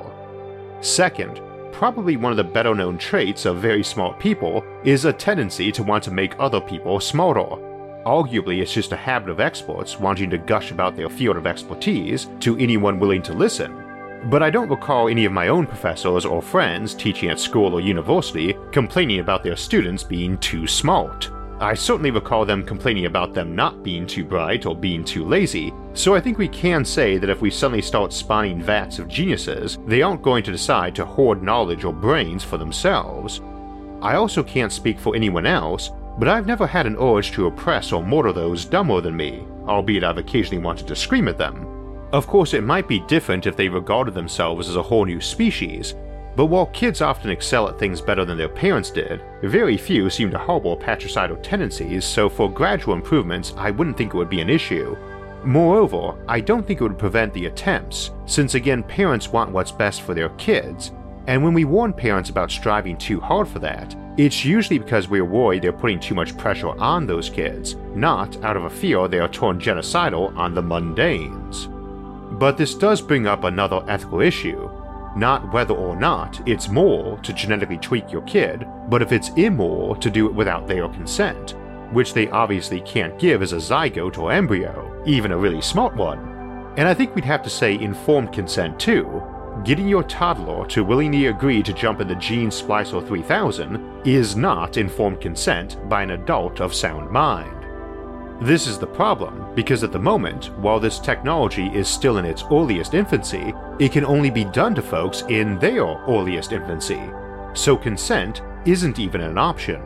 Second, 0.83 1.41
probably 1.73 2.19
one 2.19 2.31
of 2.31 2.37
the 2.37 2.45
better 2.45 2.75
known 2.75 2.99
traits 2.99 3.47
of 3.47 3.57
very 3.57 3.83
smart 3.83 4.21
people 4.21 4.63
is 4.85 5.07
a 5.07 5.15
tendency 5.15 5.73
to 5.73 5.83
want 5.83 6.05
to 6.05 6.11
make 6.11 6.39
other 6.39 6.61
people 6.61 7.01
smarter. 7.01 7.57
Arguably, 8.05 8.61
it's 8.61 8.75
just 8.75 8.93
a 8.93 8.97
habit 8.97 9.31
of 9.31 9.41
experts 9.41 9.99
wanting 9.99 10.29
to 10.29 10.37
gush 10.37 10.73
about 10.73 10.95
their 10.95 11.09
field 11.09 11.39
of 11.39 11.47
expertise 11.47 12.29
to 12.41 12.59
anyone 12.59 13.01
willing 13.01 13.23
to 13.23 13.33
listen, 13.33 13.82
but 14.25 14.43
I 14.43 14.51
don't 14.51 14.69
recall 14.69 15.09
any 15.09 15.25
of 15.25 15.33
my 15.33 15.49
own 15.49 15.67
professors 15.67 16.25
or 16.25 16.41
friends 16.41 16.95
teaching 16.95 17.31
at 17.31 17.41
school 17.41 17.75
or 17.75 17.81
university 17.81 18.57
complaining 18.71 19.21
about 19.21 19.43
their 19.43 19.57
students 19.57 20.03
being 20.03 20.39
too 20.39 20.67
smart. 20.67 21.31
I 21.61 21.75
certainly 21.75 22.11
recall 22.11 22.45
them 22.45 22.65
complaining 22.65 23.07
about 23.07 23.35
them 23.35 23.55
not 23.55 23.85
being 23.85 24.07
too 24.07 24.25
bright 24.25 24.67
or 24.67 24.75
being 24.75 25.05
too 25.05 25.25
lazy, 25.25 25.73
so 25.95 26.15
I 26.15 26.21
think 26.21 26.37
we 26.37 26.49
can 26.49 26.85
say 26.85 27.19
that 27.19 27.31
if 27.31 27.41
we 27.41 27.51
suddenly 27.51 27.83
start 27.83 28.13
spawning 28.13 28.61
vats 28.61 28.99
of 28.99 29.07
geniuses, 29.07 29.79
they 29.87 30.03
aren't 30.03 30.23
going 30.23 30.43
to 30.45 30.51
decide 30.51 30.97
to 30.97 31.05
hoard 31.05 31.43
knowledge 31.43 31.85
or 31.85 31.93
brains 31.93 32.43
for 32.43 32.59
themselves. 32.59 33.41
I 34.01 34.17
also 34.17 34.43
can't 34.43 34.73
speak 34.73 34.99
for 34.99 35.15
anyone 35.15 35.47
else, 35.47 35.91
but 36.19 36.27
I've 36.29 36.49
never 36.49 36.67
had 36.67 36.87
an 36.87 36.97
urge 36.99 37.31
to 37.33 37.47
oppress 37.47 37.93
or 37.93 38.05
murder 38.05 38.33
those 38.33 38.65
dumber 38.65 39.01
than 39.01 39.17
me, 39.17 39.47
albeit 39.69 40.03
I've 40.03 40.19
occasionally 40.19 40.63
wanted 40.63 40.89
to 40.89 40.97
scream 40.97 41.29
at 41.29 41.39
them. 41.39 41.72
Of 42.13 42.27
course, 42.27 42.53
it 42.53 42.63
might 42.63 42.87
be 42.87 43.01
different 43.01 43.47
if 43.47 43.57
they 43.57 43.71
regarded 43.71 44.13
themselves 44.13 44.69
as 44.69 44.77
a 44.77 44.83
whole 44.83 45.07
new 45.07 45.21
species, 45.21 45.95
but 46.37 46.47
while 46.47 46.67
kids 46.67 47.01
often 47.01 47.31
excel 47.31 47.69
at 47.69 47.79
things 47.79 48.03
better 48.03 48.27
than 48.27 48.37
their 48.37 48.49
parents 48.49 48.91
did, 48.91 49.23
very 49.43 49.79
few 49.79 50.11
seem 50.11 50.31
to 50.31 50.39
harbor 50.39 50.77
patricidal 50.77 51.37
tendencies, 51.39 52.05
so 52.05 52.29
for 52.29 52.51
gradual 52.51 52.95
improvements, 52.95 53.55
I 53.57 53.71
wouldn't 53.71 53.97
think 53.97 54.13
it 54.13 54.17
would 54.17 54.29
be 54.29 54.43
an 54.43 54.51
issue. 54.51 54.97
Moreover, 55.43 56.15
I 56.29 56.41
don't 56.41 56.67
think 56.67 56.81
it 56.81 56.85
would 56.85 56.99
prevent 56.99 57.33
the 57.33 57.47
attempts, 57.47 58.11
since 58.27 58.55
again, 58.55 58.83
parents 58.83 59.29
want 59.29 59.51
what's 59.51 59.73
best 59.73 60.03
for 60.03 60.13
their 60.13 60.31
kids, 60.31 60.93
and 61.29 61.43
when 61.43 61.55
we 61.55 61.65
warn 61.65 61.95
parents 61.95 62.29
about 62.29 62.51
striving 62.51 62.99
too 62.99 63.21
hard 63.21 63.49
for 63.49 63.59
that, 63.61 63.97
it's 64.19 64.45
usually 64.45 64.79
because 64.79 65.09
we're 65.09 65.25
worried 65.25 65.63
they're 65.63 65.73
putting 65.73 65.99
too 65.99 66.15
much 66.15 66.37
pressure 66.37 66.79
on 66.79 67.07
those 67.07 67.31
kids, 67.31 67.77
not 67.95 68.43
out 68.45 68.59
of 68.59 68.65
a 68.65 68.71
fear 68.71 69.09
they 69.09 69.19
are 69.19 69.29
torn 69.29 69.59
genocidal 69.59 70.37
on 70.37 70.55
the 70.55 70.63
mundanes. 70.63 71.72
But 72.33 72.57
this 72.57 72.75
does 72.75 73.01
bring 73.01 73.27
up 73.27 73.45
another 73.45 73.85
ethical 73.89 74.21
issue. 74.21 74.71
Not 75.15 75.53
whether 75.53 75.75
or 75.75 75.95
not 75.95 76.41
it's 76.49 76.69
moral 76.69 77.19
to 77.19 77.33
genetically 77.33 77.77
tweak 77.79 78.11
your 78.11 78.23
kid, 78.23 78.67
but 78.89 79.03
if 79.03 79.13
it's 79.13 79.29
immoral 79.37 79.95
to 79.97 80.11
do 80.11 80.27
it 80.27 80.35
without 80.35 80.67
their 80.67 80.89
consent, 80.89 81.55
which 81.93 82.15
they 82.15 82.31
obviously 82.31 82.81
can't 82.81 83.19
give 83.19 83.43
as 83.43 83.53
a 83.53 83.57
zygote 83.57 84.17
or 84.17 84.33
embryo, 84.33 85.03
even 85.05 85.33
a 85.33 85.37
really 85.37 85.61
smart 85.61 85.95
one. 85.95 86.73
And 86.79 86.89
I 86.89 86.95
think 86.95 87.15
we'd 87.15 87.27
have 87.27 87.43
to 87.43 87.51
say 87.51 87.79
informed 87.79 88.33
consent 88.33 88.81
too. 88.81 89.23
Getting 89.65 89.87
your 89.87 90.03
toddler 90.03 90.67
to 90.69 90.83
willingly 90.83 91.27
agree 91.27 91.63
to 91.63 91.75
jump 91.75 92.01
in 92.01 92.09
the 92.09 92.15
Gene 92.15 92.49
Splicer 92.49 93.07
3000 93.07 94.07
is 94.07 94.35
not 94.35 94.79
informed 94.79 95.21
consent 95.21 95.77
by 95.91 96.03
an 96.03 96.13
adult 96.13 96.61
of 96.61 96.73
sound 96.73 97.11
mind. 97.11 97.62
This 98.43 98.67
is 98.67 98.77
the 98.77 98.89
problem, 98.89 99.55
because 99.55 99.85
at 99.85 99.93
the 99.93 100.01
moment, 100.01 100.47
while 100.59 100.81
this 100.81 100.99
technology 100.99 101.69
is 101.69 101.87
still 101.87 102.19
in 102.19 102.25
its 102.25 102.43
earliest 102.51 102.93
infancy, 102.93 103.55
it 103.79 103.93
can 103.93 104.05
only 104.05 104.31
be 104.31 104.43
done 104.43 104.75
to 104.75 104.83
folks 104.83 105.23
in 105.29 105.61
their 105.61 105.85
earliest 105.85 106.51
infancy, 106.51 107.01
so 107.55 107.77
consent 107.77 108.43
isn't 108.65 108.99
even 108.99 109.21
an 109.21 109.39
option. 109.39 109.81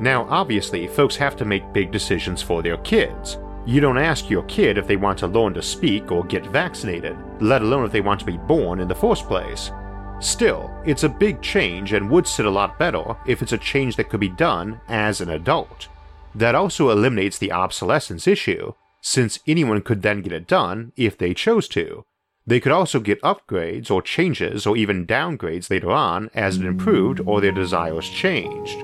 Now, 0.00 0.26
obviously, 0.28 0.88
folks 0.88 1.14
have 1.14 1.36
to 1.36 1.44
make 1.44 1.72
big 1.72 1.92
decisions 1.92 2.42
for 2.42 2.60
their 2.60 2.78
kids. 2.78 3.38
You 3.66 3.80
don't 3.80 3.98
ask 3.98 4.28
your 4.28 4.42
kid 4.44 4.76
if 4.76 4.88
they 4.88 4.96
want 4.96 5.20
to 5.20 5.28
learn 5.28 5.54
to 5.54 5.62
speak 5.62 6.10
or 6.10 6.24
get 6.24 6.46
vaccinated, 6.46 7.16
let 7.40 7.62
alone 7.62 7.84
if 7.84 7.92
they 7.92 8.00
want 8.00 8.18
to 8.18 8.26
be 8.26 8.36
born 8.36 8.80
in 8.80 8.88
the 8.88 8.96
first 8.96 9.28
place. 9.28 9.70
Still, 10.18 10.76
it's 10.84 11.04
a 11.04 11.08
big 11.08 11.40
change 11.40 11.92
and 11.92 12.10
would 12.10 12.26
sit 12.26 12.46
a 12.46 12.50
lot 12.50 12.80
better 12.80 13.16
if 13.26 13.42
it's 13.42 13.52
a 13.52 13.58
change 13.58 13.94
that 13.94 14.08
could 14.08 14.18
be 14.18 14.28
done 14.28 14.80
as 14.88 15.20
an 15.20 15.30
adult. 15.30 15.86
That 16.34 16.54
also 16.54 16.90
eliminates 16.90 17.38
the 17.38 17.52
obsolescence 17.52 18.26
issue, 18.26 18.74
since 19.00 19.40
anyone 19.46 19.82
could 19.82 20.02
then 20.02 20.22
get 20.22 20.32
it 20.32 20.46
done 20.46 20.92
if 20.96 21.16
they 21.18 21.34
chose 21.34 21.68
to. 21.68 22.04
They 22.46 22.60
could 22.60 22.72
also 22.72 23.00
get 23.00 23.22
upgrades 23.22 23.90
or 23.90 24.02
changes 24.02 24.66
or 24.66 24.76
even 24.76 25.06
downgrades 25.06 25.70
later 25.70 25.90
on 25.90 26.30
as 26.34 26.56
it 26.56 26.64
improved 26.64 27.20
or 27.26 27.40
their 27.40 27.52
desires 27.52 28.08
changed. 28.08 28.82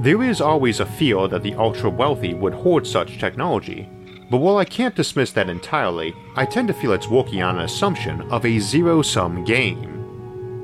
There 0.00 0.22
is 0.22 0.40
always 0.40 0.80
a 0.80 0.86
fear 0.86 1.28
that 1.28 1.42
the 1.42 1.54
ultra 1.54 1.90
wealthy 1.90 2.34
would 2.34 2.54
hoard 2.54 2.86
such 2.86 3.18
technology, 3.18 3.88
but 4.30 4.38
while 4.38 4.56
I 4.56 4.64
can't 4.64 4.96
dismiss 4.96 5.32
that 5.32 5.50
entirely, 5.50 6.14
I 6.34 6.46
tend 6.46 6.68
to 6.68 6.74
feel 6.74 6.92
it's 6.92 7.08
working 7.08 7.42
on 7.42 7.58
an 7.58 7.64
assumption 7.64 8.22
of 8.32 8.46
a 8.46 8.58
zero 8.58 9.02
sum 9.02 9.44
game. 9.44 10.01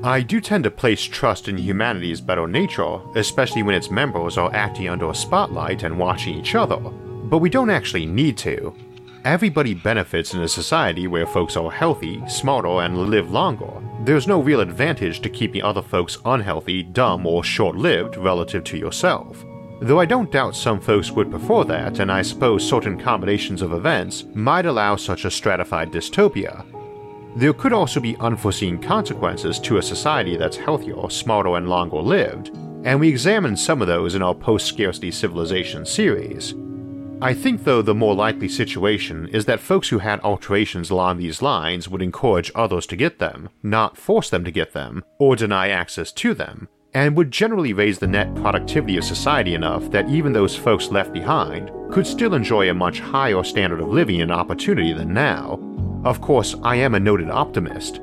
I 0.01 0.21
do 0.21 0.39
tend 0.39 0.63
to 0.63 0.71
place 0.71 1.03
trust 1.03 1.49
in 1.49 1.57
humanity's 1.57 2.21
better 2.21 2.47
nature, 2.47 2.99
especially 3.15 3.63
when 3.63 3.75
its 3.75 3.91
members 3.91 4.37
are 4.37 4.53
acting 4.53 4.87
under 4.87 5.09
a 5.09 5.15
spotlight 5.15 5.83
and 5.83 5.99
watching 5.99 6.35
each 6.39 6.55
other, 6.55 6.77
but 6.77 7.39
we 7.39 7.49
don't 7.49 7.69
actually 7.69 8.05
need 8.05 8.37
to. 8.37 8.73
Everybody 9.25 9.73
benefits 9.73 10.33
in 10.33 10.41
a 10.41 10.47
society 10.47 11.07
where 11.07 11.25
folks 11.25 11.57
are 11.57 11.69
healthy, 11.69 12.23
smarter, 12.29 12.81
and 12.81 13.09
live 13.09 13.31
longer. 13.31 13.69
There's 14.05 14.25
no 14.25 14.41
real 14.41 14.61
advantage 14.61 15.19
to 15.19 15.29
keeping 15.29 15.63
other 15.63 15.81
folks 15.81 16.17
unhealthy, 16.23 16.81
dumb, 16.81 17.27
or 17.27 17.43
short 17.43 17.75
lived 17.75 18.15
relative 18.15 18.63
to 18.65 18.77
yourself. 18.77 19.43
Though 19.81 19.99
I 19.99 20.05
don't 20.05 20.31
doubt 20.31 20.55
some 20.55 20.79
folks 20.79 21.11
would 21.11 21.29
prefer 21.29 21.65
that, 21.65 21.99
and 21.99 22.09
I 22.09 22.21
suppose 22.21 22.67
certain 22.67 22.97
combinations 22.97 23.61
of 23.61 23.73
events 23.73 24.23
might 24.33 24.65
allow 24.65 24.95
such 24.95 25.25
a 25.25 25.31
stratified 25.31 25.91
dystopia. 25.91 26.65
There 27.35 27.53
could 27.53 27.73
also 27.73 27.99
be 27.99 28.17
unforeseen 28.17 28.79
consequences 28.79 29.59
to 29.59 29.77
a 29.77 29.83
society 29.83 30.35
that's 30.35 30.57
healthier, 30.57 31.09
smarter, 31.09 31.55
and 31.55 31.69
longer 31.69 32.01
lived, 32.01 32.49
and 32.83 32.99
we 32.99 33.09
examined 33.09 33.59
some 33.59 33.81
of 33.81 33.87
those 33.87 34.15
in 34.15 34.21
our 34.21 34.33
post 34.33 34.65
scarcity 34.65 35.11
civilization 35.11 35.85
series. 35.85 36.55
I 37.21 37.33
think, 37.33 37.65
though, 37.65 37.81
the 37.81 37.93
more 37.93 38.15
likely 38.15 38.47
situation 38.47 39.27
is 39.27 39.43
that 39.45 39.59
folks 39.59 39.89
who 39.89 39.99
had 39.99 40.21
alterations 40.21 40.89
along 40.89 41.17
these 41.17 41.41
lines 41.41 41.89
would 41.89 42.01
encourage 42.01 42.51
others 42.55 42.85
to 42.87 42.95
get 42.95 43.19
them, 43.19 43.49
not 43.61 43.97
force 43.97 44.29
them 44.29 44.45
to 44.45 44.51
get 44.51 44.71
them, 44.71 45.03
or 45.19 45.35
deny 45.35 45.67
access 45.67 46.13
to 46.13 46.33
them, 46.33 46.69
and 46.93 47.17
would 47.17 47.29
generally 47.29 47.73
raise 47.73 47.99
the 47.99 48.07
net 48.07 48.33
productivity 48.35 48.97
of 48.97 49.03
society 49.03 49.53
enough 49.53 49.91
that 49.91 50.09
even 50.09 50.31
those 50.31 50.55
folks 50.55 50.89
left 50.89 51.11
behind 51.11 51.69
could 51.91 52.07
still 52.07 52.33
enjoy 52.33 52.69
a 52.69 52.73
much 52.73 53.01
higher 53.01 53.43
standard 53.43 53.81
of 53.81 53.89
living 53.89 54.21
and 54.21 54.31
opportunity 54.31 54.93
than 54.93 55.13
now. 55.13 55.59
Of 56.03 56.21
course, 56.21 56.55
I 56.63 56.77
am 56.77 56.95
a 56.95 56.99
noted 56.99 57.29
optimist. 57.29 57.99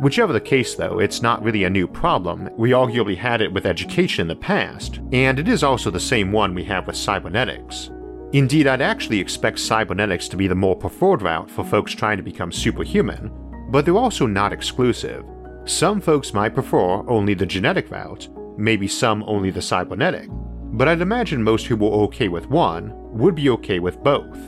Whichever 0.00 0.32
the 0.32 0.40
case, 0.40 0.74
though, 0.74 0.98
it's 1.00 1.20
not 1.20 1.42
really 1.42 1.64
a 1.64 1.70
new 1.70 1.86
problem. 1.86 2.48
We 2.56 2.70
arguably 2.70 3.16
had 3.16 3.42
it 3.42 3.52
with 3.52 3.66
education 3.66 4.22
in 4.22 4.28
the 4.28 4.36
past, 4.36 5.00
and 5.12 5.38
it 5.38 5.48
is 5.48 5.62
also 5.62 5.90
the 5.90 6.00
same 6.00 6.32
one 6.32 6.54
we 6.54 6.64
have 6.64 6.86
with 6.86 6.96
cybernetics. 6.96 7.90
Indeed, 8.32 8.66
I'd 8.66 8.80
actually 8.80 9.18
expect 9.18 9.58
cybernetics 9.58 10.28
to 10.28 10.36
be 10.36 10.46
the 10.46 10.54
more 10.54 10.76
preferred 10.76 11.22
route 11.22 11.50
for 11.50 11.64
folks 11.64 11.92
trying 11.92 12.16
to 12.16 12.22
become 12.22 12.52
superhuman, 12.52 13.30
but 13.70 13.84
they're 13.84 13.96
also 13.96 14.26
not 14.26 14.52
exclusive. 14.52 15.24
Some 15.64 16.00
folks 16.00 16.32
might 16.32 16.54
prefer 16.54 17.06
only 17.08 17.34
the 17.34 17.46
genetic 17.46 17.90
route, 17.90 18.28
maybe 18.56 18.88
some 18.88 19.22
only 19.24 19.50
the 19.50 19.60
cybernetic, 19.60 20.28
but 20.30 20.88
I'd 20.88 21.00
imagine 21.00 21.42
most 21.42 21.66
who 21.66 21.76
were 21.76 22.04
okay 22.04 22.28
with 22.28 22.48
one 22.48 22.92
would 23.18 23.34
be 23.34 23.50
okay 23.50 23.80
with 23.80 24.02
both. 24.02 24.38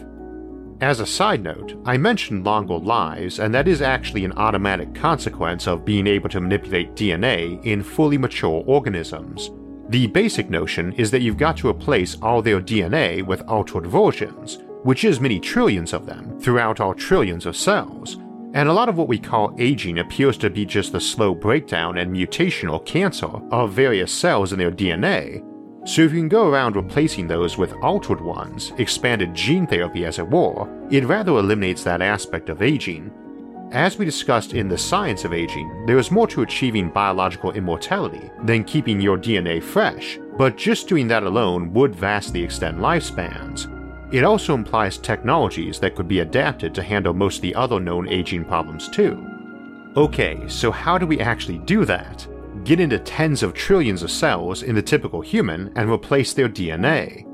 As 0.80 0.98
a 0.98 1.06
side 1.06 1.42
note, 1.42 1.78
I 1.84 1.98
mentioned 1.98 2.46
longer 2.46 2.78
lives, 2.78 3.38
and 3.38 3.54
that 3.54 3.68
is 3.68 3.82
actually 3.82 4.24
an 4.24 4.32
automatic 4.38 4.94
consequence 4.94 5.68
of 5.68 5.84
being 5.84 6.06
able 6.06 6.30
to 6.30 6.40
manipulate 6.40 6.94
DNA 6.94 7.62
in 7.66 7.82
fully 7.82 8.16
mature 8.16 8.64
organisms. 8.66 9.50
The 9.90 10.06
basic 10.06 10.48
notion 10.48 10.94
is 10.94 11.10
that 11.10 11.20
you've 11.20 11.36
got 11.36 11.58
to 11.58 11.68
replace 11.68 12.16
all 12.22 12.40
their 12.40 12.62
DNA 12.62 13.22
with 13.22 13.42
altered 13.42 13.86
versions, 13.86 14.58
which 14.82 15.04
is 15.04 15.20
many 15.20 15.38
trillions 15.38 15.92
of 15.92 16.06
them 16.06 16.40
throughout 16.40 16.80
our 16.80 16.94
trillions 16.94 17.44
of 17.44 17.56
cells, 17.56 18.14
and 18.54 18.66
a 18.66 18.72
lot 18.72 18.88
of 18.88 18.96
what 18.96 19.08
we 19.08 19.18
call 19.18 19.54
aging 19.58 19.98
appears 19.98 20.38
to 20.38 20.48
be 20.48 20.64
just 20.64 20.92
the 20.92 21.00
slow 21.00 21.34
breakdown 21.34 21.98
and 21.98 22.10
mutation 22.10 22.70
or 22.70 22.82
cancer 22.84 23.28
of 23.52 23.72
various 23.72 24.10
cells 24.10 24.50
in 24.50 24.58
their 24.58 24.72
DNA. 24.72 25.44
So 25.84 26.02
if 26.02 26.12
you 26.12 26.18
can 26.18 26.28
go 26.28 26.48
around 26.48 26.76
replacing 26.76 27.26
those 27.26 27.56
with 27.56 27.72
altered 27.82 28.20
ones, 28.20 28.72
expanded 28.78 29.34
gene 29.34 29.66
therapy 29.66 30.04
as 30.04 30.18
it 30.18 30.28
were, 30.28 30.68
it 30.90 31.06
rather 31.06 31.32
eliminates 31.32 31.82
that 31.84 32.02
aspect 32.02 32.48
of 32.50 32.62
aging. 32.62 33.10
As 33.72 33.96
we 33.96 34.04
discussed 34.04 34.52
in 34.52 34.68
The 34.68 34.76
Science 34.76 35.24
of 35.24 35.32
Aging, 35.32 35.86
there 35.86 35.98
is 35.98 36.10
more 36.10 36.26
to 36.26 36.42
achieving 36.42 36.90
biological 36.90 37.52
immortality 37.52 38.30
than 38.44 38.64
keeping 38.64 39.00
your 39.00 39.16
DNA 39.16 39.62
fresh, 39.62 40.18
but 40.36 40.56
just 40.56 40.88
doing 40.88 41.08
that 41.08 41.22
alone 41.22 41.72
would 41.72 41.94
vastly 41.94 42.42
extend 42.42 42.78
lifespans, 42.78 43.68
it 44.12 44.24
also 44.24 44.54
implies 44.54 44.98
technologies 44.98 45.78
that 45.78 45.94
could 45.94 46.08
be 46.08 46.18
adapted 46.20 46.74
to 46.74 46.82
handle 46.82 47.14
most 47.14 47.36
of 47.36 47.42
the 47.42 47.54
other 47.54 47.78
known 47.78 48.08
aging 48.08 48.44
problems 48.44 48.88
too. 48.88 49.24
Okay, 49.96 50.42
so 50.48 50.72
how 50.72 50.98
do 50.98 51.06
we 51.06 51.20
actually 51.20 51.58
do 51.58 51.84
that? 51.84 52.26
Get 52.64 52.78
into 52.78 52.98
tens 52.98 53.42
of 53.42 53.54
trillions 53.54 54.02
of 54.02 54.10
cells 54.10 54.62
in 54.62 54.74
the 54.74 54.82
typical 54.82 55.22
human 55.22 55.72
and 55.76 55.90
replace 55.90 56.34
their 56.34 56.48
DNA? 56.48 57.26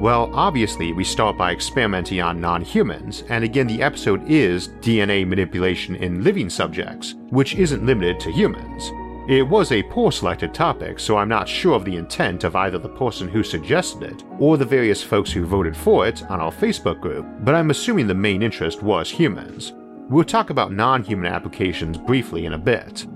Well, 0.00 0.30
obviously, 0.32 0.92
we 0.92 1.04
start 1.04 1.36
by 1.36 1.52
experimenting 1.52 2.20
on 2.20 2.40
non 2.40 2.62
humans, 2.62 3.24
and 3.28 3.44
again, 3.44 3.66
the 3.66 3.82
episode 3.82 4.22
is 4.28 4.68
DNA 4.80 5.26
manipulation 5.26 5.96
in 5.96 6.24
living 6.24 6.48
subjects, 6.48 7.14
which 7.28 7.54
isn't 7.56 7.84
limited 7.84 8.18
to 8.20 8.32
humans. 8.32 8.90
It 9.28 9.46
was 9.46 9.70
a 9.70 9.82
poor 9.84 10.10
selected 10.10 10.54
topic, 10.54 10.98
so 10.98 11.18
I'm 11.18 11.28
not 11.28 11.48
sure 11.48 11.74
of 11.74 11.84
the 11.84 11.96
intent 11.96 12.44
of 12.44 12.56
either 12.56 12.78
the 12.78 12.88
person 12.88 13.28
who 13.28 13.42
suggested 13.42 14.02
it 14.02 14.24
or 14.38 14.56
the 14.56 14.64
various 14.64 15.02
folks 15.02 15.30
who 15.30 15.44
voted 15.44 15.76
for 15.76 16.06
it 16.06 16.22
on 16.30 16.40
our 16.40 16.52
Facebook 16.52 17.00
group, 17.00 17.26
but 17.40 17.54
I'm 17.54 17.70
assuming 17.70 18.06
the 18.06 18.14
main 18.14 18.42
interest 18.42 18.82
was 18.82 19.10
humans. 19.10 19.72
We'll 20.08 20.24
talk 20.24 20.50
about 20.50 20.72
non 20.72 21.04
human 21.04 21.32
applications 21.32 21.98
briefly 21.98 22.46
in 22.46 22.54
a 22.54 22.58
bit. 22.58 23.06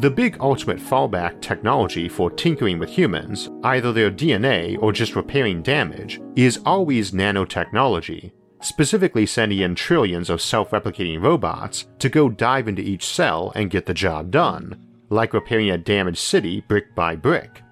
The 0.00 0.10
big 0.10 0.36
ultimate 0.40 0.76
fallback 0.76 1.40
technology 1.40 2.06
for 2.06 2.30
tinkering 2.30 2.78
with 2.78 2.90
humans, 2.90 3.48
either 3.64 3.94
their 3.94 4.10
DNA 4.10 4.76
or 4.82 4.92
just 4.92 5.16
repairing 5.16 5.62
damage, 5.62 6.20
is 6.34 6.60
always 6.66 7.12
nanotechnology, 7.12 8.32
specifically 8.60 9.24
sending 9.24 9.60
in 9.60 9.74
trillions 9.74 10.28
of 10.28 10.42
self 10.42 10.68
replicating 10.70 11.22
robots 11.22 11.86
to 12.00 12.10
go 12.10 12.28
dive 12.28 12.68
into 12.68 12.82
each 12.82 13.06
cell 13.06 13.52
and 13.54 13.70
get 13.70 13.86
the 13.86 13.94
job 13.94 14.30
done, 14.30 14.86
like 15.08 15.32
repairing 15.32 15.70
a 15.70 15.78
damaged 15.78 16.18
city 16.18 16.60
brick 16.68 16.94
by 16.94 17.16
brick. 17.16 17.62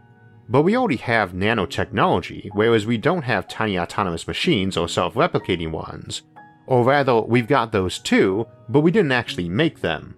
But 0.49 0.63
we 0.63 0.79
already 0.79 0.97
have 0.97 1.33
nanotechnology, 1.35 2.49
whereas 2.55 2.87
we 2.87 2.97
don't 2.97 3.25
have 3.25 3.49
tiny 3.49 3.79
autonomous 3.79 4.27
machines 4.27 4.79
or 4.79 4.89
self 4.89 5.13
replicating 5.13 5.73
ones. 5.73 6.23
Or 6.67 6.85
rather, 6.85 7.21
we've 7.21 7.49
got 7.49 7.71
those 7.71 7.99
too, 7.99 8.47
but 8.71 8.81
we 8.81 8.91
didn't 8.91 9.13
actually 9.13 9.51
make 9.51 9.83
them. 9.83 10.17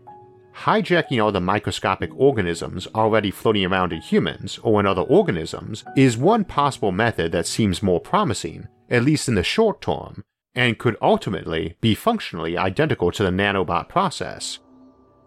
Hijacking 0.63 1.23
all 1.23 1.33
the 1.33 1.41
microscopic 1.41 2.11
organisms 2.17 2.89
already 2.95 3.31
floating 3.31 3.67
around 3.67 3.93
in 3.93 4.01
humans 4.01 4.59
or 4.63 4.81
in 4.81 4.87
other 4.87 5.03
organisms 5.03 5.85
is 5.97 6.17
one 6.17 6.45
possible 6.45 6.93
method 6.93 7.31
that 7.33 7.47
seems 7.47 7.83
more 7.83 8.01
promising, 8.01 8.67
at 8.89 9.05
least 9.05 9.29
in 9.29 9.35
the 9.35 9.45
short 9.45 9.83
term, 9.83 10.25
and 10.55 10.79
could 10.79 10.97
ultimately 11.03 11.77
be 11.81 11.95
functionally 11.95 12.57
identical 12.57 13.13
to 13.13 13.23
the 13.23 13.31
nanobot 13.31 13.89
process. 13.89 14.59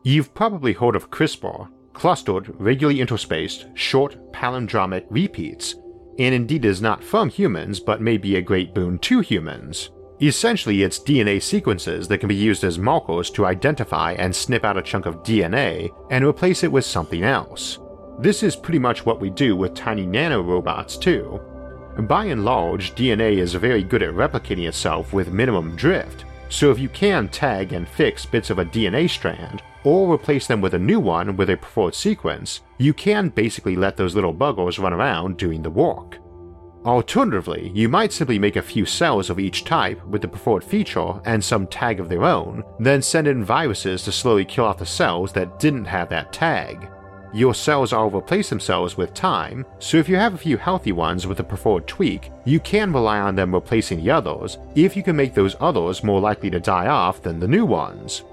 You've 0.04 0.34
probably 0.34 0.74
heard 0.74 0.96
of 0.96 1.12
CRISPR, 1.12 1.70
clustered, 1.94 2.54
regularly 2.60 3.00
interspaced, 3.00 3.70
short 3.78 4.34
palindromic 4.34 5.06
repeats, 5.10 5.76
and 6.18 6.34
indeed 6.34 6.66
is 6.66 6.82
not 6.82 7.04
from 7.04 7.30
humans 7.30 7.80
but 7.80 8.02
may 8.02 8.18
be 8.18 8.36
a 8.36 8.42
great 8.42 8.74
boon 8.74 8.98
to 9.00 9.20
humans. 9.20 9.92
Essentially, 10.22 10.84
it's 10.84 11.00
DNA 11.00 11.42
sequences 11.42 12.08
that 12.10 12.18
can 12.18 12.28
be 12.28 12.36
used 12.36 12.66
as 12.66 12.78
markers 12.78 13.30
to 13.30 13.46
identify 13.46 14.14
and 14.14 14.36
snip 14.36 14.66
out 14.66 14.78
a 14.78 14.82
chunk 14.82 15.06
of 15.06 15.24
DNA 15.24 15.94
and 16.10 16.26
replace 16.26 16.64
it 16.64 16.72
with 16.72 16.84
something 16.84 17.24
else. 17.24 17.80
This 18.20 18.44
is 18.44 18.58
pretty 18.58 18.80
much 18.80 19.06
what 19.06 19.22
we 19.22 19.30
do 19.30 19.56
with 19.56 19.76
tiny 19.76 20.06
nanorobots, 20.06 21.00
too. 21.00 21.40
By 22.02 22.26
and 22.26 22.44
large, 22.44 22.96
DNA 22.96 23.38
is 23.38 23.54
very 23.54 23.82
good 23.82 24.04
at 24.04 24.14
replicating 24.14 24.68
itself 24.68 25.14
with 25.14 25.32
minimum 25.32 25.78
drift, 25.78 26.26
so 26.50 26.70
if 26.70 26.80
you 26.80 26.90
can 26.90 27.30
tag 27.30 27.72
and 27.72 27.88
fix 27.88 28.26
bits 28.26 28.50
of 28.50 28.60
a 28.60 28.66
DNA 28.66 29.10
strand, 29.10 29.62
or 29.86 30.14
replace 30.14 30.48
them 30.48 30.60
with 30.60 30.74
a 30.74 30.80
new 30.80 31.00
one 31.00 31.38
with 31.38 31.50
a 31.50 31.56
preferred 31.56 31.96
sequence, 31.96 32.60
you 32.78 32.94
can 32.94 33.30
basically 33.30 33.78
let 33.78 33.96
those 33.96 34.16
little 34.16 34.34
buggers 34.34 34.84
run 34.84 34.92
around 34.92 35.38
doing 35.38 35.62
the 35.62 35.70
work. 35.70 36.18
Alternatively, 36.86 37.72
you 37.76 37.90
might 37.90 38.14
simply 38.14 38.40
make 38.40 38.56
a 38.56 38.62
few 38.62 38.86
cells 38.86 39.30
of 39.30 39.38
each 39.38 39.66
type 39.66 40.04
with 40.06 40.22
the 40.22 40.28
preferred 40.28 40.64
feature 40.64 41.20
and 41.26 41.44
some 41.44 41.68
tag 41.68 42.00
of 42.00 42.08
their 42.08 42.24
own, 42.24 42.64
then 42.80 43.02
send 43.02 43.28
in 43.28 43.44
viruses 43.44 44.04
to 44.04 44.14
slowly 44.14 44.46
kill 44.46 44.64
off 44.64 44.78
the 44.78 44.86
cells 44.86 45.34
that 45.34 45.60
didn't 45.60 45.86
have 45.86 46.08
that 46.10 46.32
tag. 46.32 46.90
Your 47.34 47.54
cells 47.54 47.92
all 47.92 48.10
replace 48.10 48.50
themselves 48.50 48.98
with 48.98 49.14
time, 49.14 49.66
so 49.78 49.98
if 49.98 50.08
you 50.08 50.16
have 50.16 50.34
a 50.34 50.38
few 50.38 50.58
healthy 50.58 50.94
ones 50.94 51.28
with 51.28 51.42
a 51.42 51.44
preferred 51.44 51.86
tweak, 51.86 52.32
you 52.46 52.60
can 52.62 52.94
rely 52.94 53.20
on 53.20 53.36
them 53.36 53.54
replacing 53.54 54.00
the 54.00 54.10
others 54.10 54.58
if 54.74 54.96
you 54.96 55.04
can 55.04 55.18
make 55.18 55.34
those 55.34 55.58
others 55.60 56.04
more 56.04 56.22
likely 56.22 56.50
to 56.50 56.60
die 56.60 56.88
off 56.88 57.22
than 57.22 57.40
the 57.40 57.48
new 57.48 57.66
ones. 57.66 58.24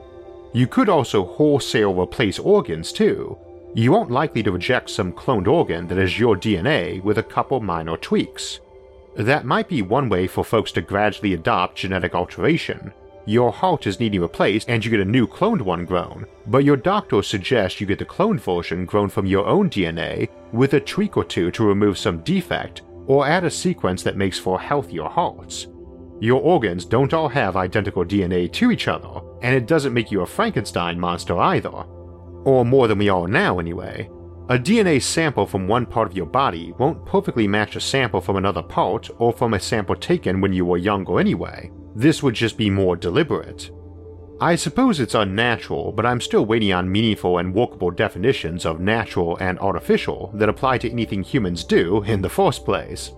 You 0.55 0.67
could 0.67 0.89
also 0.89 1.25
wholesale 1.25 1.93
replace 2.01 2.39
organs 2.39 2.93
too. 2.93 3.37
You 3.77 3.95
aren't 3.95 4.11
likely 4.11 4.43
to 4.43 4.53
reject 4.53 4.89
some 4.89 5.13
cloned 5.13 5.47
organ 5.47 5.87
that 5.89 5.99
is 5.99 6.19
your 6.19 6.35
DNA 6.35 7.03
with 7.03 7.19
a 7.19 7.23
couple 7.23 7.61
minor 7.61 7.99
tweaks. 7.99 8.61
That 9.17 9.45
might 9.45 9.69
be 9.69 9.83
one 9.83 10.09
way 10.09 10.27
for 10.27 10.47
folks 10.47 10.73
to 10.73 10.81
gradually 10.81 11.35
adopt 11.35 11.77
genetic 11.77 12.15
alteration. 12.15 12.95
your 13.27 13.53
heart 13.53 13.87
is 13.87 14.01
needing 14.01 14.23
replaced 14.23 14.71
and 14.71 14.83
you 14.83 14.91
get 14.91 15.01
a 15.01 15.05
new 15.05 15.27
cloned 15.27 15.61
one 15.61 15.85
grown, 15.85 16.25
but 16.47 16.65
your 16.65 16.79
doctor 16.79 17.21
suggests 17.23 17.79
you 17.79 17.87
get 17.87 17.99
the 17.99 18.05
cloned 18.07 18.41
version 18.41 18.87
grown 18.87 19.11
from 19.11 19.27
your 19.27 19.45
own 19.45 19.69
DNA 19.69 20.31
with 20.53 20.73
a 20.73 20.81
tweak 20.81 21.19
or 21.19 21.25
two 21.25 21.51
to 21.51 21.63
remove 21.63 21.99
some 21.99 22.23
defect 22.23 22.81
or 23.07 23.27
add 23.27 23.45
a 23.45 23.51
sequence 23.51 24.03
that 24.03 24.17
makes 24.17 24.39
for 24.39 24.59
healthier 24.59 25.05
hearts. 25.05 25.67
Your 26.19 26.41
organs 26.41 26.87
don't 26.87 27.13
all 27.13 27.29
have 27.29 27.57
identical 27.57 28.07
DNA 28.07 28.51
to 28.53 28.71
each 28.71 28.89
other, 28.89 29.21
and 29.43 29.55
it 29.55 29.67
doesn't 29.67 29.93
make 29.93 30.11
you 30.11 30.23
a 30.23 30.27
Frankenstein 30.27 30.99
monster 30.99 31.37
either. 31.37 31.85
Or 32.47 32.65
more 32.65 32.87
than 32.87 32.99
we 32.99 33.09
are 33.09 33.27
now, 33.27 33.59
anyway. 33.59 34.09
A 34.49 34.57
DNA 34.57 35.03
sample 35.03 35.47
from 35.47 35.67
one 35.67 35.85
part 35.85 36.09
of 36.09 36.17
your 36.17 36.27
body 36.27 36.73
won't 36.79 37.05
perfectly 37.05 37.49
match 37.49 37.75
a 37.75 37.81
sample 37.81 38.21
from 38.21 38.37
another 38.37 38.63
part 38.63 39.11
or 39.19 39.33
from 39.33 39.55
a 39.55 39.61
sample 39.61 39.97
taken 39.97 40.41
when 40.41 40.53
you 40.53 40.65
were 40.65 40.79
younger 40.79 41.19
anyway. 41.19 41.73
This 41.97 42.23
would 42.23 42.35
just 42.35 42.57
be 42.57 42.71
more 42.71 42.95
deliberate. 42.95 43.73
I 44.41 44.55
suppose 44.55 45.01
it's 45.01 45.17
unnatural, 45.17 45.91
but 45.91 46.07
I'm 46.07 46.21
still 46.21 46.47
waiting 46.47 46.73
on 46.73 46.93
meaningful 46.93 47.39
and 47.39 47.53
workable 47.53 47.91
definitions 47.91 48.65
of 48.65 48.79
natural 48.79 49.37
and 49.39 49.59
artificial 49.59 50.31
that 50.35 50.49
apply 50.49 50.79
to 50.79 50.91
anything 50.91 51.25
humans 51.25 51.65
do 51.65 52.05
in 52.05 52.23
the 52.23 52.29
first 52.29 52.65
place. 52.65 53.11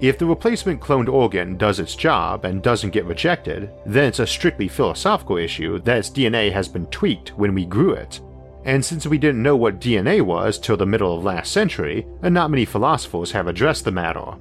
If 0.00 0.18
the 0.18 0.26
replacement 0.26 0.82
cloned 0.82 1.08
organ 1.08 1.56
does 1.56 1.80
its 1.80 1.96
job 1.96 2.44
and 2.44 2.62
doesn't 2.62 2.90
get 2.90 3.06
rejected, 3.06 3.70
then 3.86 4.04
it's 4.04 4.18
a 4.18 4.26
strictly 4.26 4.68
philosophical 4.68 5.38
issue 5.38 5.78
that 5.80 5.96
its 5.96 6.10
DNA 6.10 6.52
has 6.52 6.68
been 6.68 6.86
tweaked 6.88 7.30
when 7.30 7.54
we 7.54 7.64
grew 7.64 7.92
it, 7.92 8.20
and 8.68 8.84
since 8.84 9.06
we 9.06 9.16
didn't 9.16 9.42
know 9.42 9.56
what 9.56 9.80
DNA 9.80 10.20
was 10.20 10.58
till 10.58 10.76
the 10.76 10.84
middle 10.84 11.16
of 11.16 11.24
last 11.24 11.50
century, 11.50 12.06
and 12.20 12.34
not 12.34 12.50
many 12.50 12.66
philosophers 12.66 13.32
have 13.32 13.46
addressed 13.46 13.86
the 13.86 13.90
matter. 13.90 14.34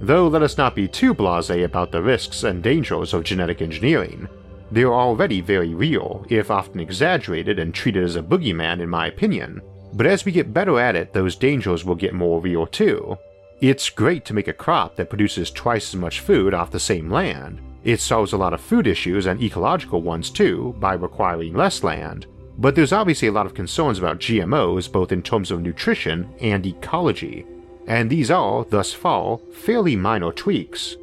Though 0.00 0.28
let 0.28 0.42
us 0.42 0.56
not 0.56 0.74
be 0.74 0.88
too 0.88 1.12
blase 1.12 1.50
about 1.50 1.92
the 1.92 2.00
risks 2.00 2.42
and 2.44 2.62
dangers 2.62 3.12
of 3.12 3.24
genetic 3.24 3.60
engineering. 3.60 4.28
They 4.72 4.82
are 4.84 4.94
already 4.94 5.42
very 5.42 5.74
real, 5.74 6.24
if 6.30 6.50
often 6.50 6.80
exaggerated 6.80 7.58
and 7.58 7.74
treated 7.74 8.02
as 8.02 8.16
a 8.16 8.22
boogeyman 8.22 8.80
in 8.80 8.88
my 8.88 9.08
opinion, 9.08 9.60
but 9.92 10.06
as 10.06 10.24
we 10.24 10.32
get 10.32 10.54
better 10.54 10.80
at 10.80 10.96
it, 10.96 11.12
those 11.12 11.36
dangers 11.36 11.84
will 11.84 11.96
get 11.96 12.14
more 12.14 12.40
real 12.40 12.66
too. 12.66 13.18
It's 13.60 13.90
great 13.90 14.24
to 14.24 14.34
make 14.34 14.48
a 14.48 14.54
crop 14.54 14.96
that 14.96 15.10
produces 15.10 15.50
twice 15.50 15.90
as 15.90 16.00
much 16.00 16.20
food 16.20 16.54
off 16.54 16.70
the 16.70 16.80
same 16.80 17.10
land. 17.10 17.60
It 17.84 18.00
solves 18.00 18.32
a 18.32 18.38
lot 18.38 18.54
of 18.54 18.62
food 18.62 18.86
issues 18.86 19.26
and 19.26 19.42
ecological 19.42 20.00
ones 20.00 20.30
too 20.30 20.74
by 20.78 20.94
requiring 20.94 21.52
less 21.52 21.84
land, 21.84 22.26
but 22.58 22.74
there's 22.74 22.92
obviously 22.92 23.28
a 23.28 23.32
lot 23.32 23.46
of 23.46 23.54
concerns 23.54 23.98
about 23.98 24.18
GMOs 24.18 24.90
both 24.90 25.12
in 25.12 25.22
terms 25.22 25.50
of 25.50 25.62
nutrition 25.62 26.28
and 26.40 26.66
ecology, 26.66 27.46
and 27.86 28.10
these 28.10 28.30
are, 28.30 28.64
thus 28.64 28.92
far, 28.92 29.38
fairly 29.52 29.96
minor 29.96 30.32
tweaks. 30.32 30.96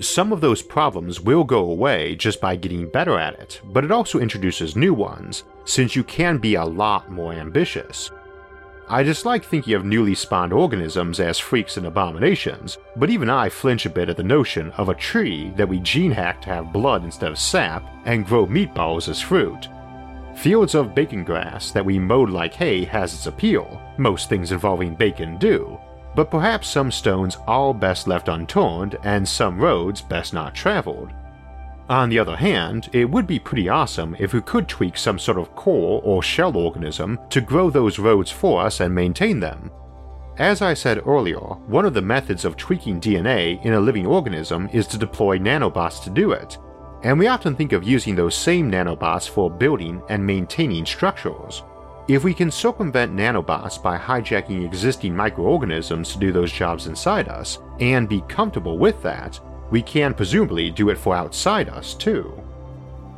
Some 0.00 0.32
of 0.32 0.40
those 0.40 0.60
problems 0.60 1.20
will 1.20 1.44
go 1.44 1.70
away 1.70 2.14
just 2.16 2.40
by 2.40 2.56
getting 2.56 2.88
better 2.88 3.18
at 3.18 3.38
it, 3.40 3.60
but 3.64 3.84
it 3.84 3.90
also 3.90 4.18
introduces 4.18 4.76
new 4.76 4.92
ones, 4.92 5.44
since 5.64 5.96
you 5.96 6.04
can 6.04 6.38
be 6.38 6.54
a 6.54 6.64
lot 6.64 7.10
more 7.10 7.32
ambitious. 7.32 8.10
I 8.86 9.02
dislike 9.02 9.44
thinking 9.44 9.72
of 9.72 9.84
newly 9.86 10.14
spawned 10.14 10.52
organisms 10.52 11.18
as 11.18 11.38
freaks 11.38 11.78
and 11.78 11.86
abominations, 11.86 12.76
but 12.96 13.08
even 13.08 13.30
I 13.30 13.48
flinch 13.48 13.86
a 13.86 13.90
bit 13.90 14.10
at 14.10 14.18
the 14.18 14.22
notion 14.22 14.70
of 14.72 14.90
a 14.90 14.94
tree 14.94 15.52
that 15.56 15.68
we 15.68 15.80
gene 15.80 16.10
hack 16.10 16.42
to 16.42 16.50
have 16.50 16.72
blood 16.72 17.02
instead 17.02 17.30
of 17.30 17.38
sap 17.38 17.82
and 18.04 18.26
grow 18.26 18.46
meatballs 18.46 19.08
as 19.08 19.22
fruit. 19.22 19.68
Fields 20.34 20.74
of 20.74 20.94
bacon 20.94 21.24
grass 21.24 21.70
that 21.70 21.84
we 21.84 21.98
mowed 21.98 22.28
like 22.28 22.54
hay 22.54 22.84
has 22.84 23.14
its 23.14 23.26
appeal, 23.26 23.80
most 23.98 24.28
things 24.28 24.52
involving 24.52 24.94
bacon 24.94 25.38
do, 25.38 25.78
but 26.14 26.30
perhaps 26.30 26.68
some 26.68 26.90
stones 26.90 27.38
are 27.46 27.72
best 27.72 28.06
left 28.06 28.28
unturned 28.28 28.96
and 29.04 29.26
some 29.26 29.58
roads 29.58 30.02
best 30.02 30.34
not 30.34 30.54
traveled. 30.54 31.10
On 31.88 32.08
the 32.08 32.18
other 32.18 32.36
hand, 32.36 32.88
it 32.92 33.08
would 33.08 33.26
be 33.26 33.38
pretty 33.38 33.68
awesome 33.68 34.16
if 34.18 34.32
we 34.32 34.40
could 34.40 34.68
tweak 34.68 34.96
some 34.96 35.18
sort 35.18 35.38
of 35.38 35.54
core 35.54 36.00
or 36.02 36.22
shell 36.22 36.56
organism 36.56 37.18
to 37.30 37.40
grow 37.40 37.70
those 37.70 37.98
roads 37.98 38.30
for 38.30 38.62
us 38.62 38.80
and 38.80 38.94
maintain 38.94 39.38
them. 39.38 39.70
As 40.38 40.62
I 40.62 40.74
said 40.74 41.06
earlier, 41.06 41.38
one 41.38 41.84
of 41.84 41.94
the 41.94 42.02
methods 42.02 42.44
of 42.44 42.56
tweaking 42.56 43.00
DNA 43.00 43.64
in 43.64 43.74
a 43.74 43.80
living 43.80 44.06
organism 44.06 44.68
is 44.72 44.86
to 44.88 44.98
deploy 44.98 45.38
nanobots 45.38 46.02
to 46.04 46.10
do 46.10 46.32
it, 46.32 46.58
and 47.04 47.18
we 47.18 47.26
often 47.26 47.54
think 47.54 47.72
of 47.72 47.84
using 47.84 48.16
those 48.16 48.34
same 48.34 48.70
nanobots 48.70 49.28
for 49.28 49.50
building 49.50 50.02
and 50.08 50.26
maintaining 50.26 50.86
structures. 50.86 51.62
If 52.08 52.24
we 52.24 52.34
can 52.34 52.50
circumvent 52.50 53.14
nanobots 53.14 53.80
by 53.82 53.98
hijacking 53.98 54.64
existing 54.64 55.14
microorganisms 55.14 56.12
to 56.12 56.18
do 56.18 56.32
those 56.32 56.50
jobs 56.50 56.86
inside 56.86 57.28
us, 57.28 57.58
and 57.78 58.08
be 58.08 58.22
comfortable 58.22 58.78
with 58.78 59.02
that, 59.02 59.38
we 59.70 59.82
can 59.82 60.14
presumably 60.14 60.70
do 60.70 60.88
it 60.88 60.98
for 60.98 61.14
outside 61.14 61.68
us 61.68 61.94
too. 61.94 62.42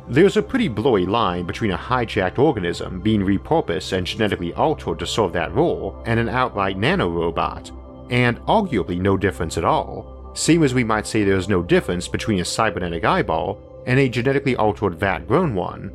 There's 0.09 0.37
a 0.37 0.41
pretty 0.41 0.67
blurry 0.67 1.05
line 1.05 1.45
between 1.45 1.71
a 1.71 1.77
hijacked 1.77 2.39
organism 2.39 3.01
being 3.01 3.21
repurposed 3.21 3.91
and 3.91 4.07
genetically 4.07 4.53
altered 4.53 4.99
to 4.99 5.07
serve 5.07 5.33
that 5.33 5.53
role 5.53 6.01
and 6.05 6.19
an 6.19 6.29
outright 6.29 6.77
nanorobot, 6.77 7.71
and 8.09 8.39
arguably 8.45 8.99
no 8.99 9.17
difference 9.17 9.57
at 9.57 9.65
all, 9.65 10.31
same 10.33 10.63
as 10.63 10.73
we 10.73 10.83
might 10.83 11.07
say 11.07 11.23
there's 11.23 11.49
no 11.49 11.61
difference 11.61 12.07
between 12.07 12.39
a 12.39 12.45
cybernetic 12.45 13.03
eyeball 13.03 13.66
and 13.87 13.99
a 13.99 14.07
genetically 14.07 14.55
altered 14.55 14.99
vat 14.99 15.27
grown 15.27 15.55
one. 15.55 15.91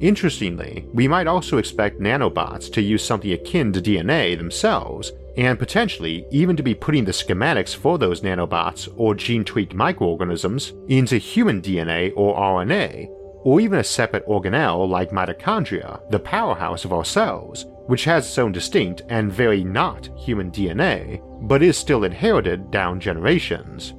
Interestingly, 0.00 0.86
we 0.92 1.08
might 1.08 1.26
also 1.26 1.58
expect 1.58 2.00
nanobots 2.00 2.72
to 2.72 2.82
use 2.82 3.02
something 3.02 3.32
akin 3.32 3.72
to 3.72 3.80
DNA 3.80 4.36
themselves, 4.36 5.12
and 5.36 5.58
potentially 5.58 6.26
even 6.30 6.56
to 6.56 6.62
be 6.62 6.74
putting 6.74 7.04
the 7.04 7.12
schematics 7.12 7.74
for 7.74 7.98
those 7.98 8.20
nanobots 8.20 8.88
or 8.96 9.14
gene 9.14 9.44
tweaked 9.44 9.74
microorganisms 9.74 10.72
into 10.88 11.16
human 11.18 11.60
DNA 11.60 12.12
or 12.14 12.36
RNA, 12.36 13.08
or 13.42 13.60
even 13.60 13.78
a 13.78 13.84
separate 13.84 14.26
organelle 14.26 14.88
like 14.88 15.10
mitochondria, 15.10 16.00
the 16.10 16.18
powerhouse 16.18 16.84
of 16.84 16.92
our 16.92 17.04
cells, 17.04 17.64
which 17.86 18.04
has 18.04 18.26
its 18.26 18.38
own 18.38 18.52
distinct 18.52 19.02
and 19.08 19.32
very 19.32 19.64
not 19.64 20.10
human 20.18 20.50
DNA, 20.50 21.22
but 21.48 21.62
is 21.62 21.76
still 21.76 22.04
inherited 22.04 22.70
down 22.70 23.00
generations. 23.00 23.94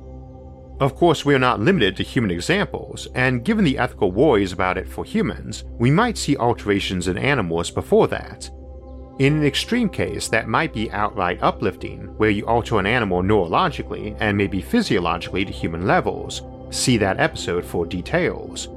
Of 0.79 0.95
course, 0.95 1.25
we 1.25 1.33
are 1.33 1.39
not 1.39 1.59
limited 1.59 1.97
to 1.97 2.03
human 2.03 2.29
examples, 2.29 3.07
and 3.15 3.43
given 3.43 3.65
the 3.65 3.79
ethical 3.79 4.11
worries 4.11 4.51
about 4.51 4.77
it 4.77 4.87
for 4.87 5.03
humans, 5.03 5.63
we 5.79 5.89
might 5.89 6.19
see 6.19 6.37
alterations 6.37 7.07
in 7.07 7.17
animals 7.17 7.71
before 7.71 8.07
that. 8.09 8.51
In 9.17 9.37
an 9.37 9.43
extreme 9.43 9.89
case, 9.89 10.27
that 10.27 10.47
might 10.47 10.75
be 10.75 10.91
outright 10.91 11.39
uplifting, 11.41 12.01
where 12.17 12.29
you 12.29 12.45
alter 12.45 12.77
an 12.77 12.85
animal 12.85 13.23
neurologically 13.23 14.15
and 14.19 14.37
maybe 14.37 14.61
physiologically 14.61 15.45
to 15.45 15.51
human 15.51 15.87
levels. 15.87 16.43
See 16.69 16.97
that 16.97 17.19
episode 17.19 17.65
for 17.65 17.87
details. 17.87 18.67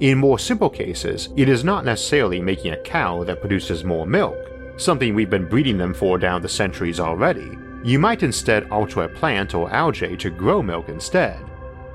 In 0.00 0.18
more 0.18 0.38
simple 0.38 0.68
cases, 0.68 1.30
it 1.36 1.48
is 1.48 1.64
not 1.64 1.86
necessarily 1.86 2.40
making 2.40 2.74
a 2.74 2.82
cow 2.82 3.24
that 3.24 3.40
produces 3.40 3.82
more 3.82 4.06
milk, 4.06 4.36
something 4.76 5.14
we've 5.14 5.30
been 5.30 5.48
breeding 5.48 5.78
them 5.78 5.94
for 5.94 6.18
down 6.18 6.42
the 6.42 6.48
centuries 6.50 7.00
already, 7.00 7.56
you 7.82 7.98
might 7.98 8.22
instead 8.22 8.70
alter 8.70 9.02
a 9.02 9.08
plant 9.08 9.54
or 9.54 9.72
algae 9.72 10.16
to 10.16 10.30
grow 10.30 10.62
milk 10.62 10.88
instead. 10.88 11.38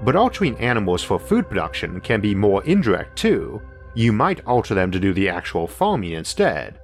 But 0.04 0.16
altering 0.16 0.58
animals 0.58 1.04
for 1.04 1.20
food 1.20 1.48
production 1.48 2.02
can 2.02 2.22
be 2.22 2.36
more 2.36 2.64
indirect 2.64 3.18
too. 3.18 3.62
You 3.94 4.12
might 4.12 4.46
alter 4.46 4.74
them 4.76 4.92
to 4.92 5.00
do 5.00 5.14
the 5.14 5.30
actual 5.30 5.68
farming 5.68 6.12
instead. 6.12 6.80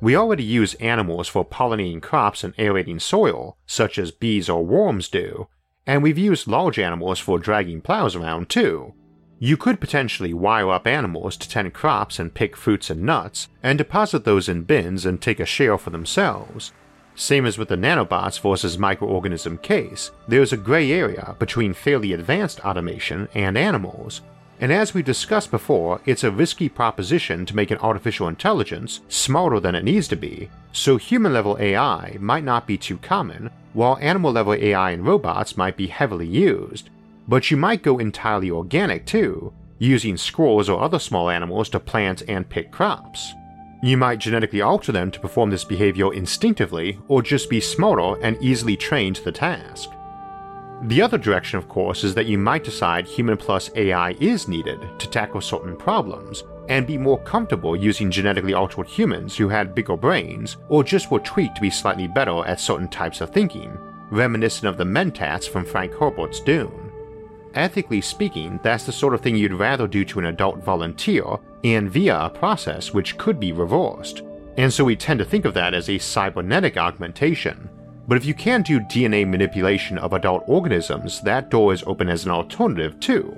We 0.00 0.16
already 0.16 0.44
use 0.44 0.74
animals 0.74 1.28
for 1.28 1.44
pollinating 1.44 2.02
crops 2.02 2.44
and 2.44 2.54
aerating 2.58 2.98
soil, 2.98 3.56
such 3.66 3.98
as 3.98 4.10
bees 4.10 4.48
or 4.48 4.64
worms 4.64 5.08
do, 5.08 5.48
and 5.86 6.02
we've 6.02 6.18
used 6.18 6.46
large 6.46 6.78
animals 6.78 7.18
for 7.18 7.38
dragging 7.38 7.80
plows 7.80 8.16
around 8.16 8.48
too. 8.48 8.94
You 9.38 9.56
could 9.56 9.80
potentially 9.80 10.32
wire 10.32 10.70
up 10.70 10.86
animals 10.86 11.36
to 11.38 11.48
tend 11.48 11.74
crops 11.74 12.18
and 12.18 12.32
pick 12.32 12.56
fruits 12.56 12.88
and 12.88 13.02
nuts, 13.02 13.48
and 13.62 13.76
deposit 13.76 14.24
those 14.24 14.48
in 14.48 14.62
bins 14.62 15.04
and 15.04 15.20
take 15.20 15.40
a 15.40 15.46
share 15.46 15.76
for 15.76 15.90
themselves, 15.90 16.72
same 17.14 17.46
as 17.46 17.58
with 17.58 17.68
the 17.68 17.76
nanobots 17.76 18.40
versus 18.40 18.76
microorganism 18.76 19.60
case, 19.62 20.10
there's 20.26 20.52
a 20.52 20.56
gray 20.56 20.90
area 20.92 21.36
between 21.38 21.72
fairly 21.72 22.12
advanced 22.12 22.60
automation 22.60 23.28
and 23.34 23.56
animals. 23.56 24.20
And 24.60 24.72
as 24.72 24.94
we 24.94 25.02
discussed 25.02 25.50
before, 25.50 26.00
it's 26.06 26.24
a 26.24 26.30
risky 26.30 26.68
proposition 26.68 27.44
to 27.46 27.56
make 27.56 27.70
an 27.70 27.78
artificial 27.78 28.28
intelligence 28.28 29.00
smarter 29.08 29.60
than 29.60 29.74
it 29.74 29.84
needs 29.84 30.08
to 30.08 30.16
be, 30.16 30.48
so 30.72 30.96
human 30.96 31.32
level 31.32 31.56
AI 31.60 32.16
might 32.20 32.44
not 32.44 32.66
be 32.66 32.78
too 32.78 32.98
common, 32.98 33.50
while 33.72 33.98
animal 34.00 34.32
level 34.32 34.54
AI 34.54 34.92
and 34.92 35.06
robots 35.06 35.56
might 35.56 35.76
be 35.76 35.88
heavily 35.88 36.26
used. 36.26 36.90
But 37.26 37.50
you 37.50 37.56
might 37.56 37.82
go 37.82 37.98
entirely 37.98 38.50
organic 38.50 39.06
too, 39.06 39.52
using 39.78 40.16
squirrels 40.16 40.68
or 40.68 40.80
other 40.80 40.98
small 40.98 41.30
animals 41.30 41.68
to 41.70 41.80
plant 41.80 42.22
and 42.28 42.48
pick 42.48 42.70
crops. 42.70 43.34
You 43.84 43.98
might 43.98 44.18
genetically 44.18 44.62
alter 44.62 44.92
them 44.92 45.10
to 45.10 45.20
perform 45.20 45.50
this 45.50 45.62
behavior 45.62 46.14
instinctively, 46.14 46.98
or 47.06 47.20
just 47.20 47.50
be 47.50 47.60
smarter 47.60 48.18
and 48.24 48.38
easily 48.40 48.78
trained 48.78 49.16
to 49.16 49.24
the 49.24 49.30
task. 49.30 49.90
The 50.84 51.02
other 51.02 51.18
direction, 51.18 51.58
of 51.58 51.68
course, 51.68 52.02
is 52.02 52.14
that 52.14 52.24
you 52.24 52.38
might 52.38 52.64
decide 52.64 53.06
human 53.06 53.36
plus 53.36 53.70
AI 53.74 54.12
is 54.20 54.48
needed 54.48 54.80
to 54.98 55.10
tackle 55.10 55.42
certain 55.42 55.76
problems, 55.76 56.44
and 56.70 56.86
be 56.86 56.96
more 56.96 57.22
comfortable 57.24 57.76
using 57.76 58.10
genetically 58.10 58.54
altered 58.54 58.86
humans 58.86 59.36
who 59.36 59.50
had 59.50 59.74
bigger 59.74 59.98
brains, 59.98 60.56
or 60.70 60.82
just 60.82 61.10
were 61.10 61.20
tweaked 61.20 61.56
to 61.56 61.60
be 61.60 61.68
slightly 61.68 62.08
better 62.08 62.42
at 62.46 62.60
certain 62.60 62.88
types 62.88 63.20
of 63.20 63.28
thinking, 63.28 63.76
reminiscent 64.10 64.66
of 64.66 64.78
the 64.78 64.84
Mentats 64.84 65.46
from 65.46 65.66
Frank 65.66 65.92
Herbert's 65.92 66.40
Dune. 66.40 66.83
Ethically 67.54 68.00
speaking, 68.00 68.60
that's 68.62 68.84
the 68.84 68.92
sort 68.92 69.14
of 69.14 69.20
thing 69.20 69.36
you'd 69.36 69.52
rather 69.52 69.86
do 69.86 70.04
to 70.04 70.18
an 70.18 70.26
adult 70.26 70.62
volunteer 70.62 71.24
and 71.62 71.90
via 71.90 72.18
a 72.18 72.30
process 72.30 72.92
which 72.92 73.16
could 73.18 73.40
be 73.40 73.52
reversed. 73.52 74.22
And 74.56 74.72
so 74.72 74.84
we 74.84 74.96
tend 74.96 75.18
to 75.18 75.24
think 75.24 75.44
of 75.44 75.54
that 75.54 75.74
as 75.74 75.88
a 75.88 75.98
cybernetic 75.98 76.76
augmentation. 76.76 77.68
But 78.06 78.18
if 78.18 78.24
you 78.24 78.34
can 78.34 78.62
do 78.62 78.80
DNA 78.80 79.28
manipulation 79.28 79.98
of 79.98 80.12
adult 80.12 80.44
organisms, 80.46 81.22
that 81.22 81.50
door 81.50 81.72
is 81.72 81.82
open 81.86 82.08
as 82.08 82.24
an 82.24 82.30
alternative 82.30 83.00
too. 83.00 83.36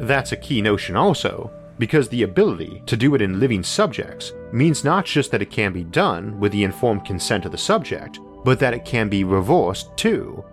That's 0.00 0.32
a 0.32 0.36
key 0.36 0.60
notion 0.60 0.96
also, 0.96 1.50
because 1.78 2.08
the 2.08 2.22
ability 2.22 2.82
to 2.86 2.96
do 2.96 3.14
it 3.14 3.22
in 3.22 3.40
living 3.40 3.62
subjects 3.62 4.32
means 4.52 4.84
not 4.84 5.04
just 5.04 5.30
that 5.30 5.42
it 5.42 5.50
can 5.50 5.72
be 5.72 5.84
done 5.84 6.38
with 6.40 6.52
the 6.52 6.64
informed 6.64 7.04
consent 7.04 7.44
of 7.44 7.52
the 7.52 7.58
subject, 7.58 8.18
but 8.44 8.58
that 8.58 8.74
it 8.74 8.84
can 8.84 9.08
be 9.08 9.24
reversed 9.24 9.96
too. 9.96 10.44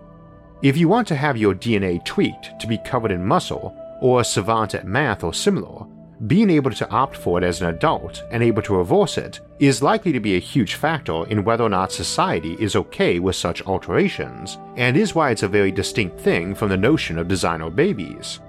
If 0.62 0.76
you 0.76 0.88
want 0.88 1.08
to 1.08 1.16
have 1.16 1.36
your 1.36 1.54
DNA 1.54 2.04
tweaked 2.04 2.58
to 2.60 2.66
be 2.66 2.78
covered 2.78 3.10
in 3.10 3.24
muscle, 3.24 3.76
or 4.00 4.20
a 4.20 4.24
savant 4.24 4.74
at 4.74 4.86
math 4.86 5.24
or 5.24 5.34
similar, 5.34 5.86
being 6.26 6.48
able 6.48 6.70
to 6.70 6.88
opt 6.90 7.16
for 7.16 7.38
it 7.38 7.44
as 7.44 7.60
an 7.60 7.68
adult 7.68 8.22
and 8.30 8.42
able 8.42 8.62
to 8.62 8.76
reverse 8.76 9.18
it 9.18 9.40
is 9.58 9.82
likely 9.82 10.12
to 10.12 10.20
be 10.20 10.36
a 10.36 10.40
huge 10.40 10.74
factor 10.74 11.26
in 11.26 11.44
whether 11.44 11.64
or 11.64 11.68
not 11.68 11.92
society 11.92 12.56
is 12.60 12.76
okay 12.76 13.18
with 13.18 13.36
such 13.36 13.62
alterations, 13.62 14.58
and 14.76 14.96
is 14.96 15.14
why 15.14 15.30
it's 15.30 15.42
a 15.42 15.48
very 15.48 15.72
distinct 15.72 16.18
thing 16.20 16.54
from 16.54 16.68
the 16.68 16.76
notion 16.76 17.18
of 17.18 17.28
designer 17.28 17.68
babies. 17.68 18.40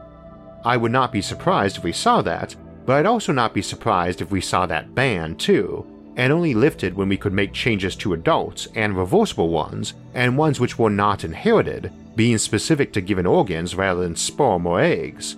I 0.64 0.78
would 0.78 0.92
not 0.92 1.12
be 1.12 1.22
surprised 1.22 1.78
if 1.78 1.84
we 1.84 1.92
saw 1.92 2.22
that, 2.22 2.56
but 2.86 2.94
I'd 2.94 3.06
also 3.06 3.34
not 3.34 3.54
be 3.54 3.62
surprised 3.62 4.22
if 4.22 4.32
we 4.32 4.42
saw 4.42 4.66
that 4.68 4.96
banned 4.96 5.40
too, 5.40 5.86
and 6.16 6.32
only 6.32 6.54
lifted 6.54 6.96
when 6.96 7.10
we 7.10 7.18
could 7.18 7.34
make 7.34 7.54
changes 7.54 7.96
to 7.98 8.14
adults 8.14 8.68
and 8.76 8.98
reversible 8.98 9.50
ones, 9.50 9.94
and 10.14 10.38
ones 10.38 10.60
which 10.60 10.80
were 10.80 10.90
not 10.90 11.24
inherited, 11.24 11.92
being 12.16 12.38
specific 12.38 12.94
to 12.94 13.02
given 13.02 13.26
organs 13.26 13.76
rather 13.76 14.02
than 14.02 14.16
sperm 14.16 14.66
or 14.66 14.80
eggs. 14.80 15.36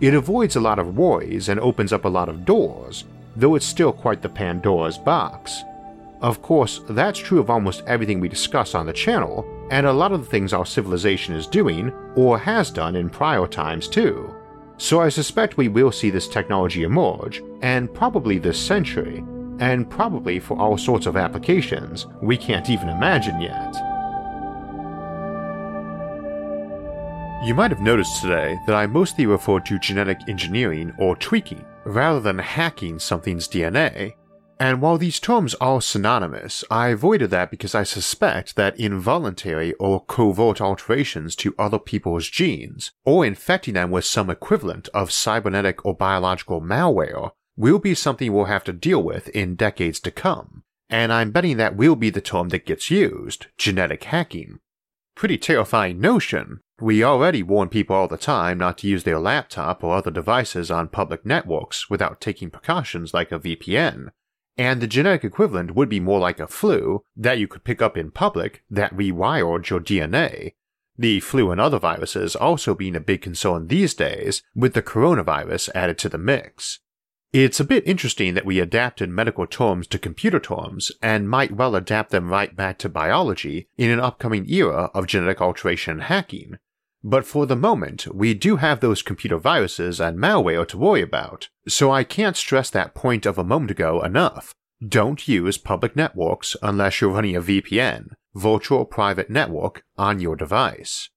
It 0.00 0.14
avoids 0.14 0.56
a 0.56 0.60
lot 0.60 0.78
of 0.78 0.96
worries 0.96 1.48
and 1.48 1.60
opens 1.60 1.92
up 1.92 2.04
a 2.04 2.08
lot 2.08 2.28
of 2.28 2.44
doors, 2.44 3.04
though 3.36 3.54
it's 3.54 3.66
still 3.66 3.92
quite 3.92 4.22
the 4.22 4.28
Pandora's 4.28 4.98
box. 4.98 5.62
Of 6.20 6.40
course, 6.40 6.80
that's 6.88 7.18
true 7.18 7.38
of 7.38 7.50
almost 7.50 7.82
everything 7.86 8.18
we 8.18 8.28
discuss 8.28 8.74
on 8.74 8.86
the 8.86 8.92
channel, 8.92 9.46
and 9.70 9.86
a 9.86 9.92
lot 9.92 10.12
of 10.12 10.20
the 10.20 10.30
things 10.30 10.52
our 10.52 10.64
civilization 10.64 11.34
is 11.34 11.46
doing, 11.46 11.92
or 12.16 12.38
has 12.38 12.70
done 12.70 12.96
in 12.96 13.10
prior 13.10 13.46
times 13.46 13.88
too. 13.88 14.34
So 14.78 15.00
I 15.00 15.10
suspect 15.10 15.56
we 15.56 15.68
will 15.68 15.92
see 15.92 16.10
this 16.10 16.26
technology 16.26 16.82
emerge, 16.82 17.42
and 17.62 17.92
probably 17.92 18.38
this 18.38 18.58
century, 18.58 19.22
and 19.60 19.88
probably 19.88 20.38
for 20.38 20.58
all 20.58 20.76
sorts 20.76 21.06
of 21.06 21.16
applications 21.16 22.06
we 22.22 22.36
can't 22.36 22.70
even 22.70 22.88
imagine 22.88 23.40
yet. 23.40 23.74
You 27.44 27.54
might 27.54 27.70
have 27.70 27.80
noticed 27.80 28.22
today 28.22 28.58
that 28.66 28.74
I 28.74 28.86
mostly 28.86 29.26
refer 29.26 29.60
to 29.60 29.78
genetic 29.78 30.18
engineering 30.28 30.94
or 30.98 31.14
tweaking 31.16 31.64
rather 31.84 32.20
than 32.20 32.38
hacking 32.38 32.98
something's 32.98 33.46
DNA, 33.46 34.14
and 34.58 34.80
while 34.80 34.98
these 34.98 35.20
terms 35.20 35.54
are 35.56 35.82
synonymous, 35.82 36.64
I 36.70 36.88
avoided 36.88 37.30
that 37.30 37.50
because 37.50 37.74
I 37.74 37.82
suspect 37.82 38.56
that 38.56 38.78
involuntary 38.78 39.74
or 39.74 40.04
covert 40.04 40.60
alterations 40.60 41.34
to 41.36 41.54
other 41.58 41.78
people's 41.78 42.30
genes, 42.30 42.92
or 43.04 43.26
infecting 43.26 43.74
them 43.74 43.90
with 43.90 44.04
some 44.04 44.30
equivalent 44.30 44.88
of 44.94 45.10
cybernetic 45.10 45.84
or 45.84 45.94
biological 45.94 46.62
malware, 46.62 47.32
will 47.56 47.78
be 47.78 47.94
something 47.94 48.32
we'll 48.32 48.44
have 48.44 48.64
to 48.64 48.72
deal 48.72 49.02
with 49.02 49.28
in 49.28 49.54
decades 49.54 50.00
to 50.00 50.10
come, 50.10 50.64
and 50.88 51.12
I'm 51.12 51.30
betting 51.30 51.56
that 51.58 51.76
will 51.76 51.96
be 51.96 52.10
the 52.10 52.20
term 52.20 52.48
that 52.50 52.66
gets 52.66 52.90
used 52.90 53.46
genetic 53.56 54.04
hacking. 54.04 54.58
Pretty 55.14 55.38
terrifying 55.38 56.00
notion. 56.00 56.60
We 56.80 57.04
already 57.04 57.42
warn 57.42 57.68
people 57.68 57.94
all 57.94 58.08
the 58.08 58.16
time 58.16 58.58
not 58.58 58.78
to 58.78 58.88
use 58.88 59.04
their 59.04 59.20
laptop 59.20 59.84
or 59.84 59.94
other 59.94 60.10
devices 60.10 60.70
on 60.70 60.88
public 60.88 61.24
networks 61.24 61.88
without 61.88 62.20
taking 62.20 62.50
precautions 62.50 63.14
like 63.14 63.30
a 63.30 63.38
VPN, 63.38 64.08
and 64.56 64.80
the 64.80 64.86
genetic 64.86 65.24
equivalent 65.24 65.74
would 65.74 65.88
be 65.88 66.00
more 66.00 66.18
like 66.18 66.40
a 66.40 66.48
flu 66.48 67.04
that 67.16 67.38
you 67.38 67.46
could 67.46 67.64
pick 67.64 67.80
up 67.80 67.96
in 67.96 68.10
public 68.10 68.64
that 68.68 68.94
rewired 68.94 69.68
your 69.68 69.80
DNA. 69.80 70.54
The 70.96 71.20
flu 71.20 71.50
and 71.50 71.60
other 71.60 71.78
viruses 71.78 72.36
also 72.36 72.74
being 72.74 72.94
a 72.94 73.00
big 73.00 73.22
concern 73.22 73.66
these 73.66 73.94
days, 73.94 74.42
with 74.54 74.74
the 74.74 74.82
coronavirus 74.82 75.70
added 75.74 75.98
to 75.98 76.08
the 76.08 76.18
mix. 76.18 76.80
It's 77.34 77.58
a 77.58 77.64
bit 77.64 77.84
interesting 77.84 78.34
that 78.34 78.46
we 78.46 78.60
adapted 78.60 79.10
medical 79.10 79.44
terms 79.44 79.88
to 79.88 79.98
computer 79.98 80.38
terms 80.38 80.92
and 81.02 81.28
might 81.28 81.50
well 81.50 81.74
adapt 81.74 82.10
them 82.10 82.28
right 82.28 82.54
back 82.54 82.78
to 82.78 82.88
biology 82.88 83.66
in 83.76 83.90
an 83.90 83.98
upcoming 83.98 84.48
era 84.48 84.88
of 84.94 85.08
genetic 85.08 85.40
alteration 85.40 85.98
hacking. 85.98 86.58
But 87.02 87.26
for 87.26 87.44
the 87.44 87.56
moment, 87.56 88.06
we 88.14 88.34
do 88.34 88.58
have 88.58 88.78
those 88.78 89.02
computer 89.02 89.36
viruses 89.36 90.00
and 90.00 90.16
malware 90.16 90.64
to 90.68 90.78
worry 90.78 91.02
about, 91.02 91.48
so 91.66 91.90
I 91.90 92.04
can't 92.04 92.36
stress 92.36 92.70
that 92.70 92.94
point 92.94 93.26
of 93.26 93.36
a 93.36 93.42
moment 93.42 93.72
ago 93.72 94.00
enough. 94.00 94.54
Don't 94.86 95.26
use 95.26 95.58
public 95.58 95.96
networks 95.96 96.54
unless 96.62 97.00
you're 97.00 97.10
running 97.10 97.34
a 97.34 97.42
VPN, 97.42 98.10
virtual 98.36 98.84
private 98.84 99.28
network, 99.28 99.82
on 99.98 100.20
your 100.20 100.36
device. 100.36 101.10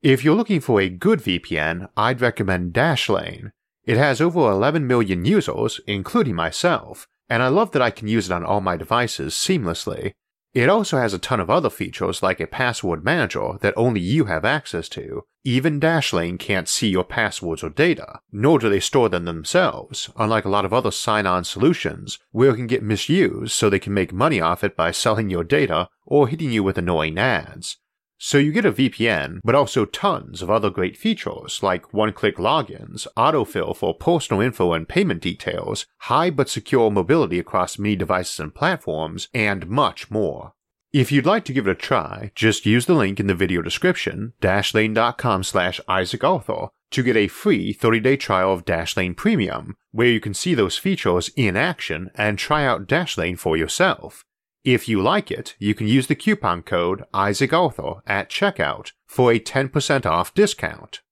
If 0.00 0.22
you're 0.22 0.36
looking 0.36 0.60
for 0.60 0.80
a 0.80 0.88
good 0.88 1.18
VPN, 1.18 1.88
I'd 1.96 2.20
recommend 2.20 2.72
Dashlane, 2.72 3.50
it 3.86 3.96
has 3.96 4.20
over 4.20 4.40
11 4.50 4.86
million 4.86 5.24
users, 5.24 5.80
including 5.86 6.34
myself, 6.34 7.06
and 7.28 7.42
I 7.42 7.48
love 7.48 7.70
that 7.72 7.82
I 7.82 7.90
can 7.90 8.08
use 8.08 8.28
it 8.28 8.32
on 8.32 8.44
all 8.44 8.60
my 8.60 8.76
devices 8.76 9.34
seamlessly. 9.34 10.12
It 10.54 10.70
also 10.70 10.96
has 10.96 11.12
a 11.12 11.18
ton 11.18 11.38
of 11.38 11.50
other 11.50 11.68
features 11.68 12.22
like 12.22 12.40
a 12.40 12.46
password 12.46 13.04
manager 13.04 13.58
that 13.60 13.74
only 13.76 14.00
you 14.00 14.24
have 14.24 14.44
access 14.44 14.88
to. 14.90 15.22
Even 15.44 15.78
Dashlane 15.78 16.38
can't 16.38 16.68
see 16.68 16.88
your 16.88 17.04
passwords 17.04 17.62
or 17.62 17.68
data, 17.68 18.20
nor 18.32 18.58
do 18.58 18.70
they 18.70 18.80
store 18.80 19.10
them 19.10 19.26
themselves, 19.26 20.08
unlike 20.16 20.46
a 20.46 20.48
lot 20.48 20.64
of 20.64 20.72
other 20.72 20.90
sign 20.90 21.26
on 21.26 21.44
solutions 21.44 22.18
where 22.30 22.50
it 22.50 22.56
can 22.56 22.66
get 22.66 22.82
misused 22.82 23.52
so 23.52 23.68
they 23.68 23.78
can 23.78 23.92
make 23.92 24.12
money 24.14 24.40
off 24.40 24.64
it 24.64 24.74
by 24.74 24.90
selling 24.90 25.28
your 25.28 25.44
data 25.44 25.88
or 26.06 26.26
hitting 26.26 26.50
you 26.50 26.64
with 26.64 26.78
annoying 26.78 27.18
ads. 27.18 27.76
So 28.18 28.38
you 28.38 28.50
get 28.50 28.64
a 28.64 28.72
VPN, 28.72 29.40
but 29.44 29.54
also 29.54 29.84
tons 29.84 30.40
of 30.40 30.50
other 30.50 30.70
great 30.70 30.96
features 30.96 31.62
like 31.62 31.92
one-click 31.92 32.36
logins, 32.36 33.06
autofill 33.16 33.76
for 33.76 33.94
personal 33.94 34.40
info 34.40 34.72
and 34.72 34.88
payment 34.88 35.20
details, 35.20 35.86
high 35.98 36.30
but 36.30 36.48
secure 36.48 36.90
mobility 36.90 37.38
across 37.38 37.78
many 37.78 37.94
devices 37.94 38.40
and 38.40 38.54
platforms, 38.54 39.28
and 39.34 39.68
much 39.68 40.10
more. 40.10 40.52
If 40.92 41.12
you'd 41.12 41.26
like 41.26 41.44
to 41.44 41.52
give 41.52 41.66
it 41.66 41.72
a 41.72 41.74
try, 41.74 42.32
just 42.34 42.64
use 42.64 42.86
the 42.86 42.94
link 42.94 43.20
in 43.20 43.26
the 43.26 43.34
video 43.34 43.60
description, 43.60 44.32
dashlane.com 44.40 45.42
slash 45.44 45.78
isaacarthur, 45.86 46.70
to 46.92 47.02
get 47.02 47.16
a 47.16 47.28
free 47.28 47.74
30-day 47.74 48.16
trial 48.16 48.52
of 48.52 48.64
Dashlane 48.64 49.16
Premium, 49.16 49.76
where 49.90 50.06
you 50.06 50.20
can 50.20 50.32
see 50.32 50.54
those 50.54 50.78
features 50.78 51.30
in 51.36 51.56
action 51.56 52.10
and 52.14 52.38
try 52.38 52.64
out 52.64 52.86
Dashlane 52.86 53.38
for 53.38 53.56
yourself. 53.56 54.24
If 54.66 54.88
you 54.88 55.00
like 55.00 55.30
it, 55.30 55.54
you 55.60 55.76
can 55.76 55.86
use 55.86 56.08
the 56.08 56.16
coupon 56.16 56.62
code 56.62 57.04
IsaacArthur 57.14 58.00
at 58.04 58.28
checkout 58.28 58.90
for 59.06 59.30
a 59.30 59.38
10% 59.38 60.04
off 60.04 60.34
discount. 60.34 61.02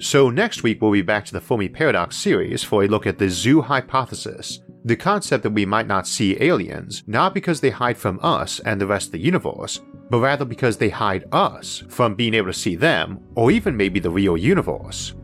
So 0.00 0.30
next 0.30 0.62
week 0.62 0.80
we'll 0.80 0.92
be 0.92 1.02
back 1.02 1.26
to 1.26 1.34
the 1.34 1.40
Fermi 1.42 1.68
Paradox 1.68 2.16
series 2.16 2.64
for 2.64 2.82
a 2.82 2.88
look 2.88 3.06
at 3.06 3.18
the 3.18 3.28
zoo 3.28 3.60
hypothesis, 3.60 4.60
the 4.82 4.96
concept 4.96 5.42
that 5.42 5.50
we 5.50 5.66
might 5.66 5.86
not 5.86 6.06
see 6.06 6.42
aliens 6.42 7.04
not 7.06 7.34
because 7.34 7.60
they 7.60 7.68
hide 7.68 7.98
from 7.98 8.18
us 8.22 8.58
and 8.60 8.80
the 8.80 8.86
rest 8.86 9.08
of 9.08 9.12
the 9.12 9.18
universe, 9.18 9.82
but 10.08 10.20
rather 10.20 10.46
because 10.46 10.78
they 10.78 10.88
hide 10.88 11.26
us 11.32 11.84
from 11.90 12.14
being 12.14 12.32
able 12.32 12.46
to 12.46 12.58
see 12.58 12.74
them 12.74 13.20
or 13.34 13.50
even 13.50 13.76
maybe 13.76 14.00
the 14.00 14.08
real 14.08 14.38
universe. 14.38 15.14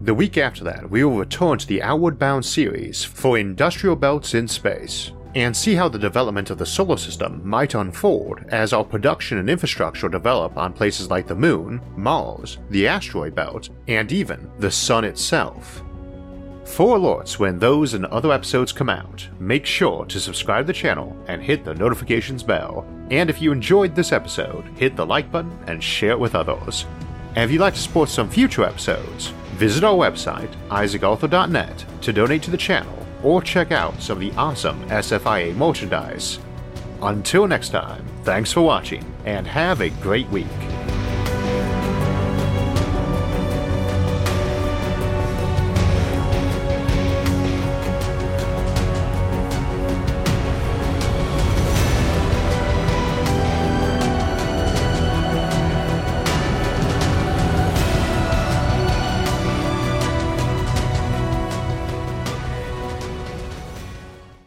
The 0.00 0.14
week 0.14 0.36
after 0.36 0.64
that, 0.64 0.90
we 0.90 1.04
will 1.04 1.16
return 1.16 1.58
to 1.58 1.66
the 1.68 1.80
Outward 1.80 2.18
Bound 2.18 2.44
series 2.44 3.04
for 3.04 3.38
Industrial 3.38 3.94
Belts 3.94 4.34
in 4.34 4.48
Space, 4.48 5.12
and 5.34 5.56
see 5.56 5.74
how 5.74 5.88
the 5.88 5.98
development 5.98 6.50
of 6.50 6.58
the 6.58 6.66
solar 6.66 6.96
system 6.96 7.40
might 7.44 7.74
unfold 7.74 8.40
as 8.48 8.72
our 8.72 8.84
production 8.84 9.38
and 9.38 9.48
infrastructure 9.48 10.08
develop 10.08 10.56
on 10.56 10.72
places 10.72 11.10
like 11.10 11.26
the 11.26 11.34
Moon, 11.34 11.80
Mars, 11.96 12.58
the 12.70 12.86
asteroid 12.86 13.34
belt, 13.34 13.70
and 13.88 14.12
even 14.12 14.50
the 14.58 14.70
Sun 14.70 15.04
itself. 15.04 15.82
For 16.64 16.96
alerts 16.96 17.38
when 17.38 17.58
those 17.58 17.94
and 17.94 18.06
other 18.06 18.32
episodes 18.32 18.72
come 18.72 18.88
out, 18.88 19.28
make 19.40 19.66
sure 19.66 20.04
to 20.06 20.20
subscribe 20.20 20.64
to 20.64 20.66
the 20.68 20.72
channel 20.72 21.16
and 21.26 21.42
hit 21.42 21.64
the 21.64 21.74
notifications 21.74 22.42
bell. 22.42 22.86
And 23.10 23.28
if 23.28 23.42
you 23.42 23.52
enjoyed 23.52 23.94
this 23.94 24.12
episode, 24.12 24.64
hit 24.76 24.96
the 24.96 25.04
like 25.04 25.30
button 25.30 25.56
and 25.66 25.82
share 25.82 26.12
it 26.12 26.20
with 26.20 26.34
others. 26.34 26.86
And 27.34 27.44
if 27.44 27.50
you'd 27.50 27.60
like 27.60 27.74
to 27.74 27.80
support 27.80 28.08
some 28.08 28.30
future 28.30 28.64
episodes, 28.64 29.28
visit 29.56 29.84
our 29.84 29.94
website, 29.94 30.50
isaacarthur.net, 30.68 31.84
to 32.02 32.12
donate 32.12 32.42
to 32.42 32.50
the 32.50 32.56
channel 32.56 33.01
or 33.22 33.42
check 33.42 33.72
out 33.72 34.00
some 34.00 34.16
of 34.16 34.20
the 34.20 34.32
awesome 34.38 34.80
SFIA 34.88 35.54
merchandise. 35.54 36.38
Until 37.00 37.46
next 37.46 37.70
time, 37.70 38.04
thanks 38.22 38.52
for 38.52 38.62
watching 38.62 39.04
and 39.24 39.46
have 39.46 39.80
a 39.80 39.90
great 39.90 40.28
week. 40.28 40.46